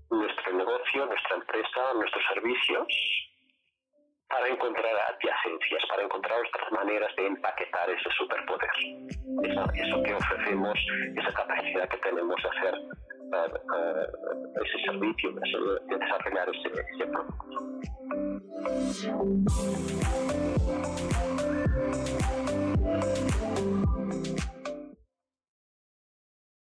nuestro 0.10 0.54
negocio, 0.54 1.06
nuestra 1.06 1.36
empresa, 1.36 1.94
nuestros 1.96 2.24
servicios 2.34 2.88
para 4.28 4.48
encontrar 4.48 4.96
adyacencias, 5.14 5.84
para 5.90 6.04
encontrar 6.04 6.40
otras 6.40 6.72
maneras 6.72 7.16
de 7.16 7.28
empaquetar 7.28 7.90
ese 7.90 8.10
superpoder. 8.18 8.70
Eso, 9.44 10.04
que 10.04 10.14
ofrecemos, 10.14 10.80
esa 11.18 11.34
capacidad 11.34 11.88
que 11.90 11.98
tenemos 11.98 12.42
de 12.42 12.50
hacer 12.50 12.76
uh, 12.76 13.48
uh, 13.74 14.06
ese 14.64 14.78
servicio, 14.86 15.32
de 15.34 15.98
desarrollar 15.98 16.50
ese, 16.50 16.70
ese 16.96 17.06
producto. 17.06 17.44